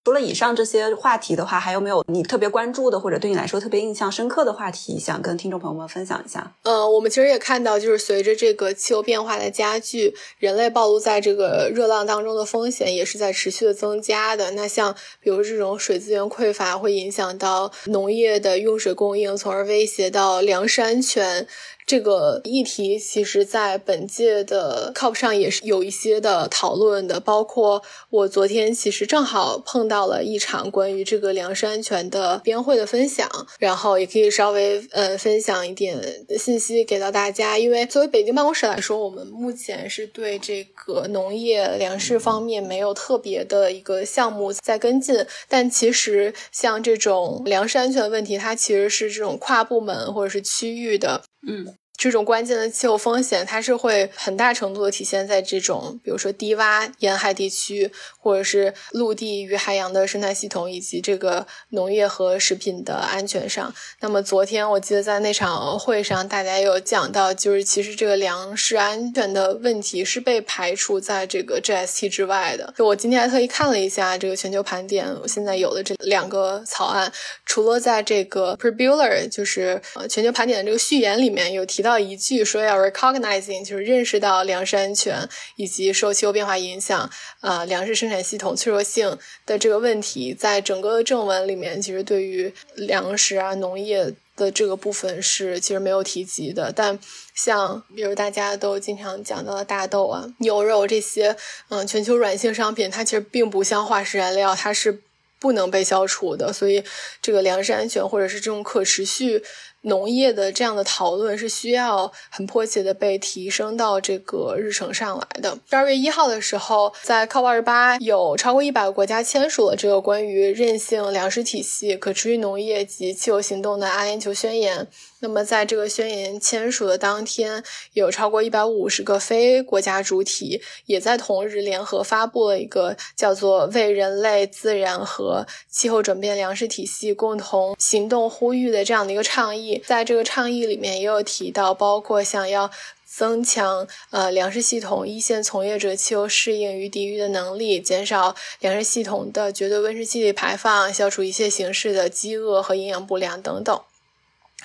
[0.04, 6.56] 除了以上这些话题的话，还有没有你特别关注的或者对你来说特别印象深刻的话题，想跟听众朋友们分享一下？
[6.64, 14.50] 呃，我们其实也看到，就是随着这个气候变化的加剧，人类暴露在这个热浪当中的风险也是在持续的增加的。
[14.52, 21.46] 那像比如这种水资源匮乏，会影响到农业的用水供应，从而威胁到粮食安全。
[21.92, 36.00] 这个议题其实，在本届的 COP 上也是有一些的讨论的，包括我昨天其实正好碰到了一场关于这个粮食安全的边会的分享，然后也可以稍微呃分享一点
[36.40, 37.58] 信息给到大家。
[37.58, 51.76] 因为作为北京办公室来说，我们目前是对这个农业粮食方面没有特别的一个项目在跟进，但其实像这种粮食安全问题，它其实是这种跨部门或者是区域的，嗯。
[52.02, 63.72] 这种关键的气候风险，它是会很大程度的体现在这种，比如说低洼沿海地区，或者是陆地与海洋的生态系统，以及这个农业和食品的安全上。
[64.00, 72.74] 那么昨天我记得在那场会上，大家有讲到，就是其实这个粮食安全的问题是被排除在这个 GST 之外的。
[72.76, 77.14] 就我今天还特意看了一下这个全球盘点，我现在有的这两个草案，
[77.46, 81.91] 除了在这个 Prebular，就是呃全球盘点的这个序言里面有提到。
[81.92, 85.28] 到一句说要 recognizing，就是认识到粮食安全
[85.58, 87.10] 以及受气候变化影响，
[87.42, 96.72] 呃，粮食生产系统脆弱性的这个问题，在整个正文里面，其实对于粮食啊、农业的这个部分是其实没有提及的。
[96.74, 96.98] 但
[97.36, 101.36] 像比如大家都经常讲到的大豆啊、牛肉这些，
[101.68, 105.02] 嗯，全球软性商品，它其实并不像化石燃料，它是
[105.42, 106.54] 不能被消除的。
[106.54, 106.82] 所以，
[107.22, 109.44] 这个粮食安全或者是这种可持续。
[109.84, 115.58] 农业的这样的讨论是需要很迫切的被提升到这个日程上来的。
[115.70, 124.88] 十二月一号的时候，在 COP 二十八有超过一百个国家签署了这个关于韧性粮食体系、可持续农业及气候行动的阿联酋宣言。
[125.24, 127.64] 那么，在这个宣言签署的当天，
[127.94, 139.71] 有超过一百五十个非国家主体也在同日联合发布了一个叫做“为人类、自然和气候转变粮食体系共同行动呼吁”的这样的一个倡议。
[139.80, 142.72] 在这个倡议里面，也有提到，包括想要
[143.06, 153.82] 增强呃粮食系统一线从业者气候适应与抵御的能力，减少粮食系统的绝对温室气体排放，消除一切形式的饥饿和营养不良等等。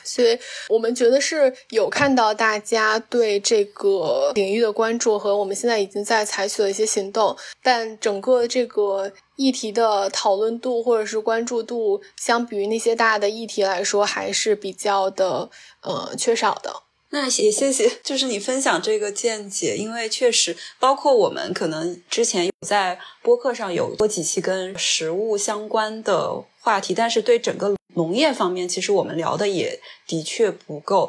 [0.06, 0.38] 所以
[0.68, 15.50] 我们觉得是有看到大家对这个领域的关注和我们现在已经在采取的一些行动，但整个这个议题的讨论度或者是关注度，相比于那些大的议题来说，还是比较的
[15.82, 16.82] 呃缺少的。
[17.10, 31.08] 那也谢谢，就是你分享这个见解，因为确实，包括我们可能之前有在播客上有过几期跟食物相关的话题，但是对整个农业方面，其实我们聊的也的确不够。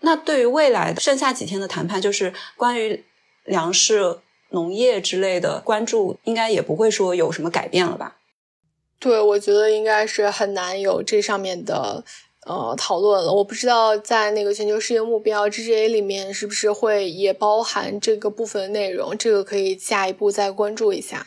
[0.00, 3.04] 那对于未来的剩下几天的谈判，就是关于
[3.44, 4.18] 粮食、
[4.50, 8.16] 农业之类的关注，应该也不会说有什么改变了吧？
[8.98, 12.02] 对，我觉得应该是很难有这上面的。
[12.48, 21.26] 呃，讨论了，我不知道在那个全球世界目标 GGA 里面是不是会也包含这个部分内容，这个可以下一步再关注一下。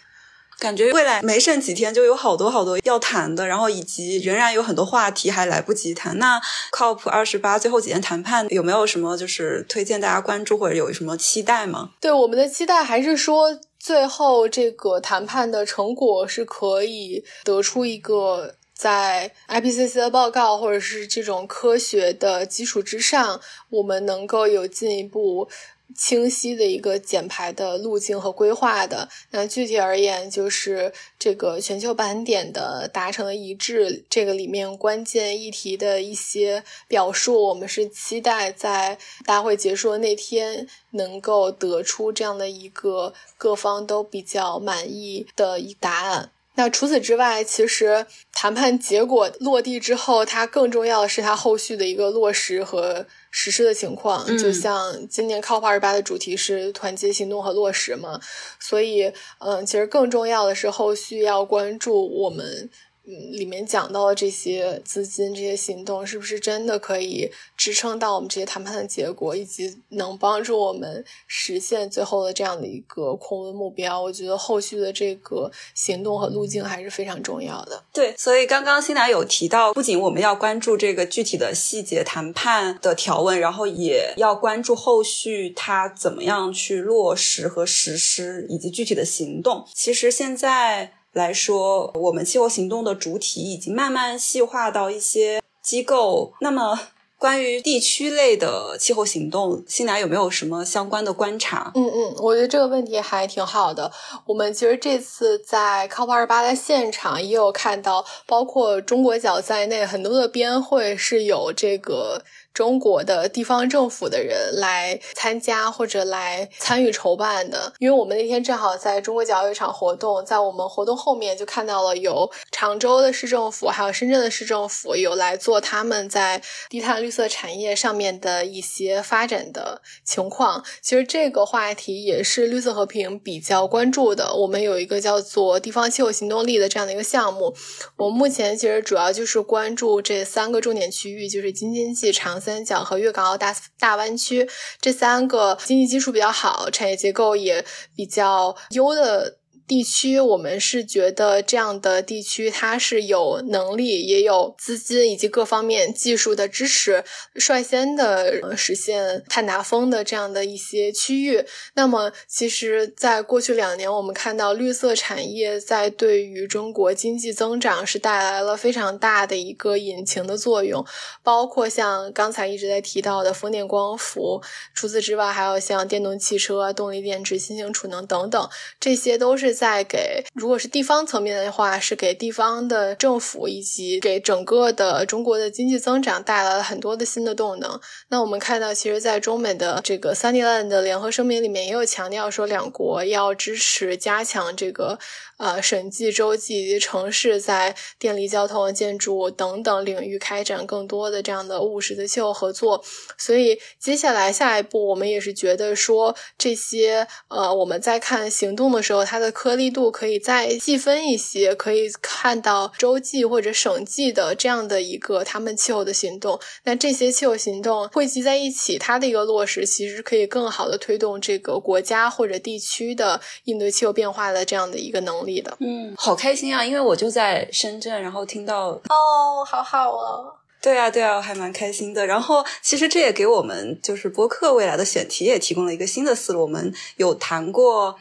[0.60, 6.18] 感觉未来没剩几天，就有好多好多要谈的，然后以及仍然有很多话题还来不及谈。
[6.18, 6.40] 那
[6.72, 11.92] COP 二十八最后几天谈判有没有什么就是推荐大家关注或者有什么期待吗？
[12.02, 18.56] 对我们的期待还是说，最后这个谈判的成果是可以得出一个。
[18.80, 23.42] 在 IPCC 的报告或者是这种科学的基础之上，
[23.72, 25.50] 我们能够有进一步
[25.96, 29.10] 清晰的一个减排的路径和规划的。
[29.32, 46.32] 那具体而言，就是这个全球盘点的达成了一致，这个里面关键议题的一些表述，我们是期待在大会结束的那天能够得出这样的一个各方都比较满意的一答案。
[46.56, 54.26] 那除此之外，其实谈判结果落地之后，它更重要的是它后续的一个落实和实施的情况。
[54.38, 58.20] 就像今年 COP 二十八的主题是团结行动和落实嘛，
[58.60, 62.70] 所以嗯，其实更重要的是后续要关注我们。
[63.10, 67.28] 里面讲到的这些资金、这些行动，是不是真的可以
[67.58, 74.00] 支撑到我们这些谈判的结果，以及能帮助我们实现最后的这样的一个控温目标？
[74.00, 77.84] 我觉得后续的这个行动和路径还是非常重要的。
[77.92, 89.66] 对，所以刚刚新南有提到，不仅我们要关注这个具体的细节谈判的条文，然后也要关注后续它怎么样去落实和实施，以及具体的行动。
[89.74, 90.94] 其实现在。
[91.14, 96.34] 来说，我们气候行动的主体已经慢慢细化到一些机构。
[96.42, 96.80] 那么，
[97.18, 101.72] 关于地区类的气候行动，新来有没有什么相关的观察？
[101.76, 103.92] 嗯嗯，我觉得这个问题还挺好的。
[104.26, 112.24] 我们其实这次在 COP 二八的现场也有看到，包括中国角在内，很多的边会是有这个。
[112.54, 130.66] 中国的地方政府的人来参加或者来参与筹办的，因为我们那天正好在中国角有一场活动，在我们活动后面就看到了有常州的市政府，还有深圳的市政府有来做他们在低碳绿色产业上面的一些发展的情况。
[130.82, 134.34] 其实这个话题也是绿色和平比较关注的。
[134.36, 137.56] 我们有一个叫做地方气候行动力的这样的一个项目，
[137.96, 142.39] 我目前其实主要就是关注这三个重点区域，就是京津冀长。
[142.40, 144.48] 三角和粤港澳大大湾区
[144.80, 149.39] 这三个经济基础比较好、产业结构也比较优的。
[149.70, 157.04] 地区，我们是觉得这样的地区，它是有能力，也有资金以及各方面技术的支持，
[157.36, 161.46] 率先的实现碳达峰的这样的一些区域。
[161.76, 170.84] 那么，其实，在过去两年，我们看到绿色产业在对于中国经济增长是带来了非常大的一个引擎的作用，
[171.22, 174.42] 包括像刚才一直在提到的风电、光伏。
[174.74, 179.59] 除此之外，还有像电动汽车、动力电池、新型储能等等，这些都是。
[179.60, 187.78] 在给，如果是地方层面的话，是给地方的政府以及给整个的中国的经济增长带来了很多的新的动能。
[188.08, 194.98] 那我们看到，其实，在中美的这个三 D Land 的联合声明里面，也有强调说，两国要支持加强这个。
[195.40, 202.84] 呃，审计、州际以及城市在电力、交通、建筑等等领域开展更多的这样的务实的气候合作。
[203.18, 216.40] 所以，接下来下一步，我们也是觉得说，这些呃，我们在看行动的时候，它的颗粒度可以再细分一些，可以看到州际或者省际的这样的一个他们气候的行动。
[216.66, 225.42] 那这些气候行动汇集在一起，它的一个落实，其实可以更好的推动这个国家或者地区的应对气候变化的这样的一个能力。
[225.42, 226.66] 的，嗯，好开心啊！
[226.66, 232.06] 因为我就在深圳，然后听到哦，好好哦，对啊，对啊，还蛮开心的。
[232.06, 236.42] 然后其实这也给我们就是播客未来的选题也提供了一个新的思路。
[236.42, 237.96] 我们有谈过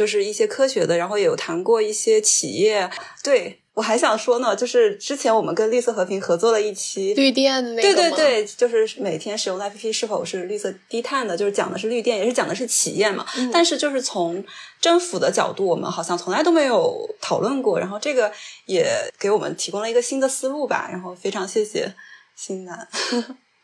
[0.00, 2.90] 就是一些科学的，然后也有谈过一些企业，
[3.22, 3.58] 对。
[3.74, 13.24] 我还想说呢，就是之前我们跟绿色和平合作了一期绿电的那个，对对对，就是每天使用的 APP 是否是绿色低碳的，就是讲的是绿电，也是讲的是企业嘛。
[13.52, 14.42] 但是就是从
[14.80, 18.32] 政府的角度，我们好像从来都没有讨论过，然后这个
[18.66, 18.86] 也
[19.18, 20.88] 给我们提供了一个新的思路吧。
[20.90, 21.94] 然后非常谢谢
[22.34, 22.88] 新南。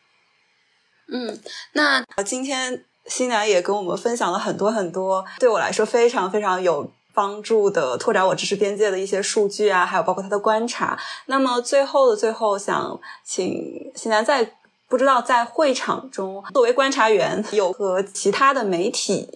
[1.12, 1.38] 嗯，
[1.72, 6.90] 那今天新南也跟我们分享了很多很多，对我来说非常非常有。
[7.16, 10.98] 帮助的拓展我知识边界的一些数据啊，还有包括他的观察。
[11.24, 14.52] 那么最后的最后，想请新南在
[14.86, 19.26] 不知道在会场中作为观察员，有和其他的媒体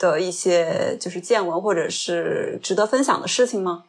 [0.00, 3.84] 的一些就是见闻或者是值得分享的事情吗？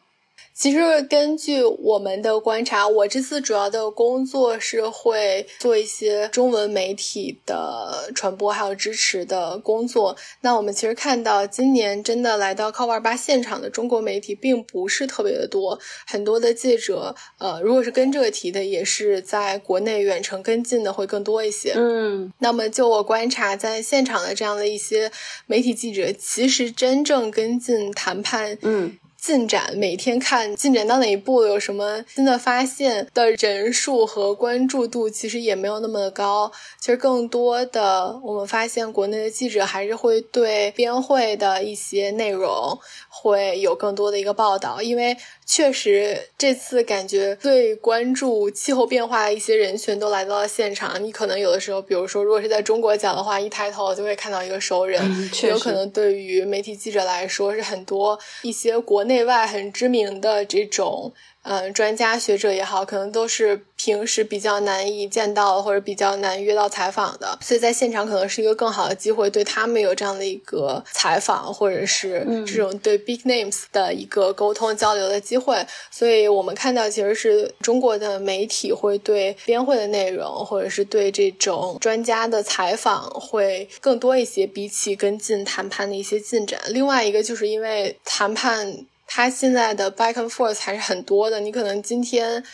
[0.58, 10.16] 其实根据我们的观察，我这次主要的工作是会做一些中文媒体的传播还有支持的工作。
[10.40, 21.72] 那我们其实看到，今年真的来到 COP28 现场的中国媒体并不是特别的多，很多的记者，呃，如果是跟这个题的，也是在国内远程跟进的会更多一些。
[21.76, 25.12] 嗯，那么就我观察，在现场的这样的一些
[25.46, 28.98] 媒体记者，其实真正跟进谈判，嗯。
[29.20, 36.50] 进展每天看进展到哪一步，有什么新的发现的人数和关注度，其实也没有那么的高。
[36.78, 42.78] 其实更多的，我们发现国内的记者还是会对编会的一些内容
[43.20, 45.16] 会有更多的一个报道，因为。
[45.50, 51.02] 确实，这次感觉最关注气候变化的一些人群都来到了现场。
[51.02, 55.02] 你可能有的时候，比如说，如果是在中国讲的话，一抬头就会看到一个熟人。
[55.44, 61.10] 有可能对于媒体记者来说，是很多一些国内外很知名的这种
[61.42, 75.64] 呃，专家学者也好，可能都是平时比较难以见到或者比较难约到采访的，所以在现场可能是一个更好的机会，对他们有这样的一个采访，或者是这种对 big names 的一个沟通交流的机会。
[75.90, 86.60] 所以我们看到，其实是中国的媒体会对编会的内容，或者是对这种专家的采访会更多一些，比起跟进谈判的一些进展。
[86.68, 88.84] 另外一个就是因为谈判。
[89.08, 92.44] 它现在的 back and forth 还是很多的，你可能今天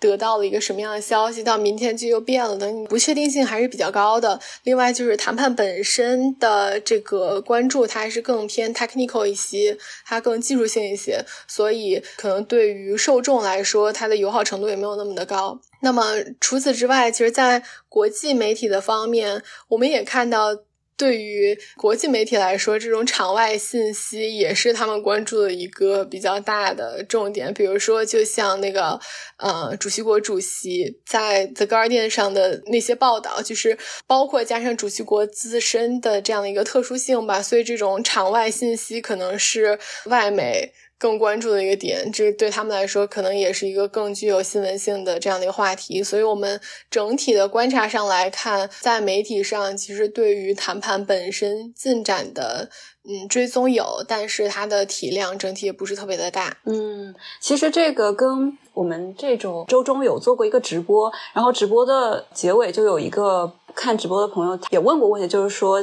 [0.00, 4.40] 得到了一个什么样的消息，到明天就又变了的，你不确定性还是比较高的。
[4.62, 9.76] 另外就是谈判本身的这个关注，它还是更偏 technical 一些，
[10.06, 15.60] 它更技术性一些，所以可能对于受众来说，它的友好程度也没有那么的高。
[15.82, 20.56] 那么除此之外，其实，在国际媒体的方面，我们也看到。
[20.98, 27.54] 对于国际媒体来说，这种场外信息也是他们关注的一个比较大的重点。
[27.54, 28.98] 比如说，就像那个
[29.38, 37.40] 呃，主席国主席在 The Guardian 上的那些报道，就是包括加上主席国自身的这样的一个特殊性吧。
[37.40, 40.72] 所以，这种场外信息可能是外媒。
[40.98, 46.02] 更关注的一个点，这对他们来说可能也是一个更具有新闻性的这样的一个话题。
[46.02, 46.60] 所以，我们
[46.90, 52.68] 整体的观察上来看，在媒体上，其实对于谈判本身进展的
[53.08, 56.58] 嗯追踪有，但是它的体量整体也不是特别的大。
[56.64, 65.80] 嗯，其实这个跟我们这种周中有做过一个直播，然后直播的结尾就有一个看直播的朋友也问过问题，就是说。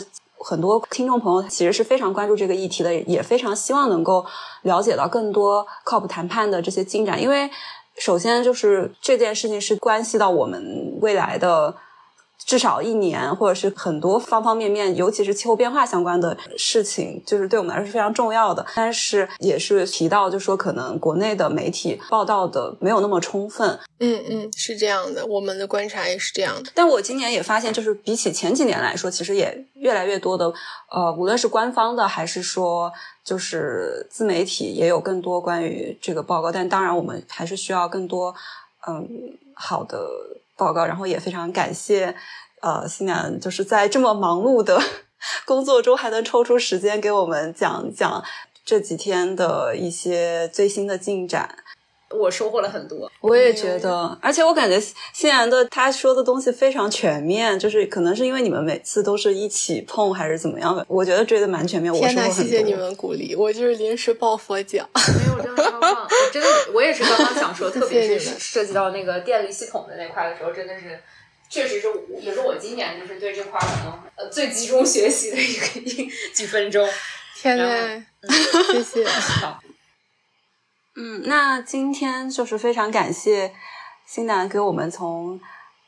[0.48, 4.24] 很多听众朋友其实是非常关注这个议题的，也非常希望能够
[4.62, 7.50] 了解到更多靠谱谈判的这些进展，因为
[7.98, 11.76] 首先就是这件事情是关系到我们未来的。
[12.46, 18.64] 至少一年，或者是很多方方面面，尤其是气候变化相关的事情，就是对我们来说是非常重要的。
[18.76, 23.80] 但是也是提到，就说可能国内的媒体报道的没有那么充分。
[24.00, 26.70] 嗯嗯，是这样的，我们的观察也是这样的。
[26.76, 30.54] 但我今年也发现，就是比起前几年来说，其实也越来越多的，
[30.92, 32.92] 呃，无论是官方的还是说
[33.24, 36.52] 就是自媒体，也有更多关于这个报告。
[36.52, 38.36] 但当然，我们还是需要更多
[38.88, 39.10] 嗯
[39.56, 40.06] 好的。
[40.58, 42.16] 报告，然后也非常感谢，
[42.62, 44.82] 呃，新娘就是在这么忙碌的
[45.46, 48.24] 工作中还能抽出时间给我们讲讲
[48.64, 51.58] 这几天的一些最新的进展。
[52.12, 54.80] 我收获了很多，我也觉得，而且我感觉
[55.12, 61.92] 欣然的他说的东西非常全面，就是可能是因为你们每次都是一起碰还是怎么样的，我觉得追的蛮全面。
[61.92, 64.88] 天呐，谢谢你们鼓励，我就是临时抱佛脚。
[64.94, 66.08] 没有，真的超棒！
[66.36, 71.00] 真的，我也是刚刚想说， 特别是涉及到那个电力系统的那块的时候，真的是，
[71.50, 71.88] 确实是，
[72.20, 76.86] 也是我今年就是对这块可能呃最集中学习的一个一几分钟。
[77.38, 78.06] 天呐，
[78.74, 79.08] 谢谢。
[79.42, 79.62] 好。
[80.98, 83.54] 嗯，那今天就是非常感谢
[84.06, 85.40] 新南给我们从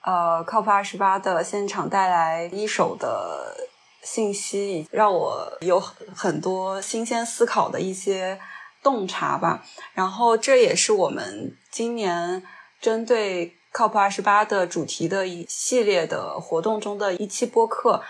[0.05, 3.67] 呃 COP 二十八的现场带来一手的
[4.01, 8.39] 信息，让我有很多新鲜思考的一些
[8.87, 9.61] 洞察吧。
[9.93, 12.41] 然后这也是我们今年
[12.79, 18.01] 针对 COP 二十八的主题的一系列的活动中的一期播客。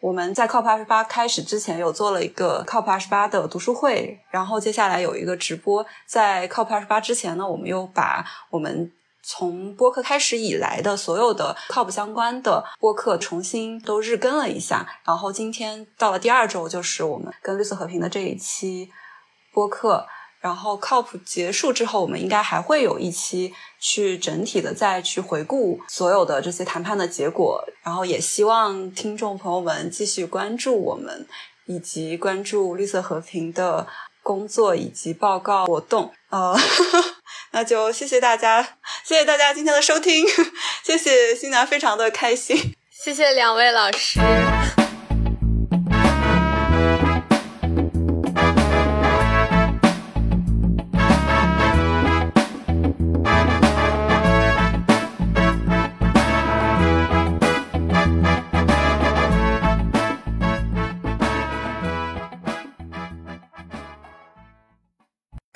[0.00, 5.84] 我们在 COP 二十八开始之前有做了一个 COP 二十八的读书会，然后接下来有一个直播。
[6.06, 8.92] 在 COP 二十八之前呢，我们又把我们
[9.24, 14.86] 从播客开始以来的所有的 COP 相关的播客重新都日更了一下。
[15.04, 18.88] 然后今天到了第二周，就是我们跟绿色和平的这一期
[19.52, 20.06] 播客。
[20.40, 27.64] 然后 COP 结束之后，我们应该还会有一期去整体的再去回顾所有的这些谈判的结果。
[27.82, 31.26] 然后也希望听众朋友们继续关注我们，
[31.66, 33.86] 以及关注绿色和平的
[34.22, 36.12] 工作以及报告活动。
[36.30, 36.56] 呃，
[37.52, 38.62] 那就谢谢大家，
[39.04, 40.26] 谢谢大家今天的收听，
[40.84, 44.20] 谢谢新娘，非常的开心，谢谢两位老师。